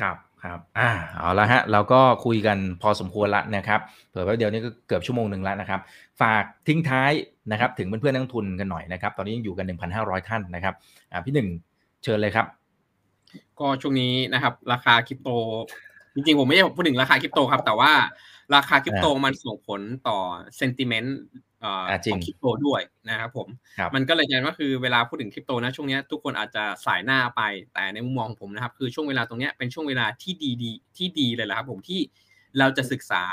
[0.00, 5.80] ครับ ครับอ่าเอาละฮะเราก็คุยกันพอสมควรละนะครับเผื่อว่าเดียวนี้ก็เกือบชั่วโมงหนึ่งแล้วนะครับ
[6.20, 7.12] ฝากทิ้งท้าย
[7.52, 10.74] นะครับ ถึงเพื่อนๆนักทุนกันหน่อยนะครับ ตอนนี้ยังอยู่กัน 1,500 ท่านนะครับ
[11.12, 11.48] อ่าพี่หนึ่ง
[12.04, 12.46] เชิญเลยครับ
[13.60, 15.30] ก็ช่วงนี้นะครับ ราคาคริปโต
[16.14, 17.92] จริงๆ ผมไม่ได้พูดถึงราคาคริปโตครับ แต่ว่า
[18.54, 20.18] ราคาคริปโตมันส่งผลต่อ
[20.56, 21.18] เซนติเมนต์
[22.12, 23.48] ของคริปโตด้วยนะครับผม
[23.94, 27.42] มันก็เลยกลายว่าคือเวลาพูดถึงคริปโตนะช่วงนี้ทุกคนอาจจะสายหน้าไป
[27.72, 32.00] แต่ในมุมมองของผมนะครับ คือช่วงเวลาตรงนี้เป็นช่วงเวลาที่ดีดีที่ดีเลยแหละครับผมที่
[32.58, 33.24] เราจะศึกษา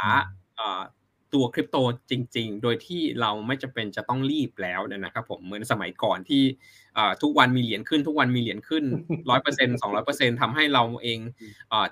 [1.34, 1.78] ตัวคริปโต
[2.12, 6.44] จริง ๆ โดยที่เราไม่จำเป็นจะต้องรีบแล้วนะครับผมเหมือนสมัยก่อนที่
[7.22, 8.84] ทุกวันมีเหรียญขึ้น ทุกวันมีเหรียญขึ้น
[9.30, 11.20] ร้อยเปอร์เซ็นต์สองร้อยเปอร์เซ็นต์ทำให้เราเอง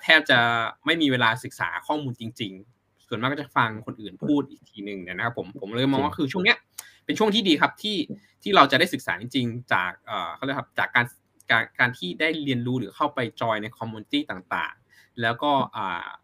[0.03, 0.39] แทบจะ
[0.85, 2.80] ไม่มีเวลาศึกษาข้อมูลจริงๆ
[3.11, 6.57] ส่วนมากก็จะฟังคนอื่นพูดอีกทีหนึ่งนะครับผมผมเลยมองว่าคือช่วงเนี้ย
[7.05, 7.97] เป็นช่วงที่ดีครับที่
[8.43, 9.91] ที่เราจะได้ศึกษาจริงๆจาก
[10.35, 11.05] เขาเรียกครับจากการ
[11.51, 15.51] การการที่ได้เรียนรู้หรือเข้าไป join ใน community ต่างๆ แล้วก็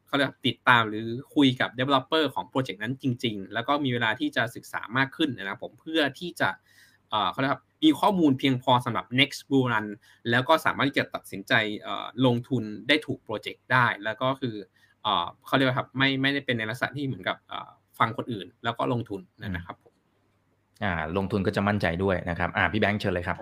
[0.08, 6.50] เขาเรียกติดตามหรือคุยกับ developer ของโปรเจกต์นั้นจริง ๆ แล้วก็มีเวลาที่จะศึกษามากขึ้นนะครับผมเพื่อที่จะ
[7.32, 9.88] เขาเรียกครับมีข้อมูลเพียงพอสำหรับ next bull run
[10.30, 11.54] แล้วก็สามารถที่จะตัดสินใจ
[12.26, 14.56] ลงทุนได้ถูกโปรเจกต์ได้ แล้วก็คือ
[15.46, 17.38] เขาเรียกว่าครับไม่ไม่ได้เป็นในลักษณะที่เหมือนกับ
[18.00, 19.94] ฟังคนอื่น แล้วก็ลงทุนนะครับผม
[20.84, 23.38] อ่าลงทุนก็จะมั่นใจด้วยนะครับอ่าพี่แบงค์เชิญเลยครับ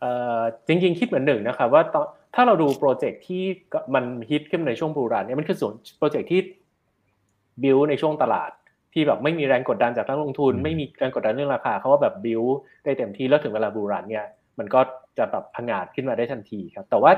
[0.00, 3.42] เอ่อจริงๆคิดเหมือนหนึ่งนะครับว่าตอนถ้าเราดูโปรเจกต์ที่
[3.94, 6.40] มันฮิตขึ้นในช่วงบูรันเนี่ยมันคือส่วนโปรเจกต์ที่
[7.62, 8.50] บิวในช่วงตลาด
[8.92, 12.42] ที่แบบไม่มีแรงกดดันจากนักลงทุน ไม่มีแรงกดดันเรื่องราคาเขาว่าแบบบิว
[12.84, 14.24] ได้เต็มที่แล้วถึงเวลาบูรันเนี่ย
[14.58, 14.80] มันก็
[15.18, 17.12] จะแบบพังอาดขึ้นมาได้ทันทีครับแต่ว่า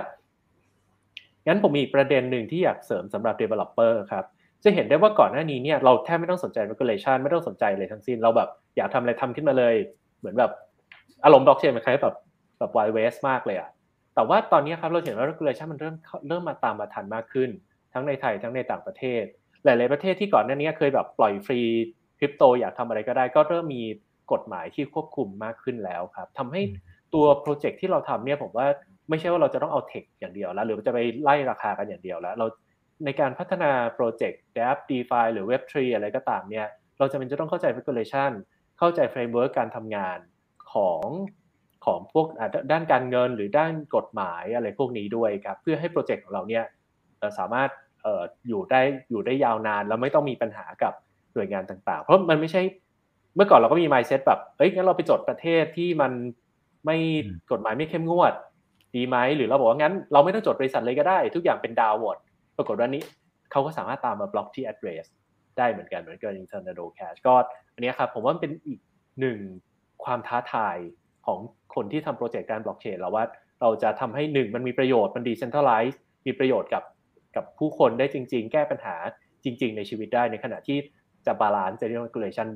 [1.47, 4.24] งั้นผมมีอีกประเด็นหนึ่งที่อยากเสริมสำหรับ developer ครับ
[4.64, 9.74] จะเห็นได้ว่าก่อนหน้านี้เนี่ยเราแทบไม่ต้องสนใจ regulation ไม่ต้องสนใจเลยทั้งสิ้น เราแบบอยากทำอะไรทำขึ้นมาเลย
[10.18, 10.53] เหมือนแบบ
[11.24, 12.16] อารมณ์บล็อกเชนมันคล้ายแบบ
[12.59, 13.68] แบบ wild west มากเลยอะ
[14.14, 15.95] แต่ว่าตอนนี้ครับเราเห็นว่า regulation มันเริ่ม
[16.28, 17.51] เริ่มมาตามมาทันมากขึ้น
[17.93, 19.22] ทั้งในไทยทั้งในต่างประเทศ
[19.64, 21.61] หลาย ๆ ประเทศที่ก่อนหน้านี้เคยแบบปล่อยฟรี
[22.18, 23.82] คริปโตอยากทำอะไรก็ได้ ก็เริ่มมี
[24.32, 26.62] กฎหมายที่ควบคุมมากขึ้นแล้วครับทำให้
[27.14, 28.66] ตัวโปรเจกต์ที่เราทำเนี่ยผมว่า
[29.09, 32.46] ไม่ใช่ว่าเราจะต้องเอาเทคอย่างเดียวแล้วหรือจะไปไล่ราคากันอย่างเดียวแล้ว เรา
[33.04, 36.66] ในการพัฒนาโปรเจกต์ Dap DeFi หรือ Web3 อะไรก็ตามเนี่ย
[36.98, 38.32] เราจะเป็นจะต้องเข้าใจ regulation
[38.78, 40.18] เข้าใจ framework การทำงาน
[40.72, 41.04] ของ
[41.86, 42.26] ของพวก
[42.72, 46.64] ด้านการเงินหรือด้านกฎหมายอะไรพวกนี้ด้วยครับเพื่อให้โปรเจกต์ของเราเนี่ย
[47.38, 47.70] สามารถ
[48.48, 48.80] อยู่ได้
[49.11, 50.92] อยู่ได้ยาวนาน แล้วไม่ต้องมีปัญหากับ
[51.34, 52.62] หน่วยงานต่างๆ เพราะมันไม่ใช่
[53.34, 56.12] เมื่อก่อนเราก็มี mindset แบบเฮ้ยงั้นเราไปจดประเทศที่มัน
[56.86, 56.96] ไม่
[57.52, 58.32] กฎหมายไม่เข้มงวด
[58.97, 62.16] ดีไหมหรือเราบอกว่างั้นเราไม่ต้องจดบริษัทเลยก็ได้ ทุกอย่างเป็น DAO หมด
[62.57, 63.03] ปรากฏว่านี้
[63.51, 65.07] เขาก็สามารถตามมาบล็อกที่ address
[65.59, 67.34] ได้เหมือนกันเหมือนกับ Tornado Cash ก็
[67.74, 68.80] อันนี้ครับผมว่ามันเป็นอีก
[69.20, 69.39] หนึ่ง
[70.05, 70.76] ความท้าทาย
[71.26, 71.39] ของ
[71.74, 73.24] คนที่ทำโปรเจกต์การบล็อกเชนแล้วว่า
[73.61, 76.84] เราจะทำให้หนึ่งมันมีประโยชน์มัน decentralized มีประโยชน์กับ
[77.36, 78.95] กับผู้คนได้จริง ๆ แก้ปัญหา
[79.45, 80.78] จริง ๆ ในชีวิตได้ในขณะที่
[81.26, 82.49] จะ balance เรื่อง regulation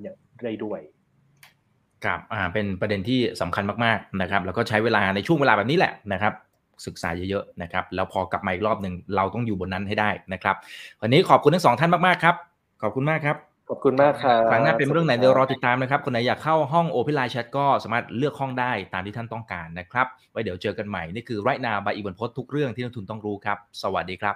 [0.45, 0.80] ได้ด้วย
[2.05, 6.32] ครับอ่าเป็นประเด็นที่สำคัญมากๆนะครับ แล้วก็ใช้เวลาในช่วงเวลาแบบนี้แหละนะครับ
[6.86, 10.57] ศึกษาเยอะๆนะครับแล้วพอกลับมาอีกรอบหนึ่งเราต้องอยู่บนนั้นให้ได้นะครับ
[11.00, 12.34] วันนี้ขอบคุณทั้งสองท่านมากๆครับ
[12.82, 13.36] ขอบคุณมากครับ
[13.70, 24.32] ขขอบคุณมากครับครั้งหน้าเป็นเรื่องไหนเดี๋ยวรอติดตามนะครับ คนไหนอยากเข้าห้อง Open Line Chat ก็สามารถเลือกห้องได้ตามที่ท่านต้องการนะครับ ไว้เดี๋ยวเจอกันใหม่ นี่คือ Right Now บายอีบันพศทุกเรื่องที่นักทุนต้องรู้ครับ สวัสดีครั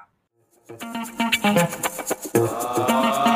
[3.32, 3.35] บ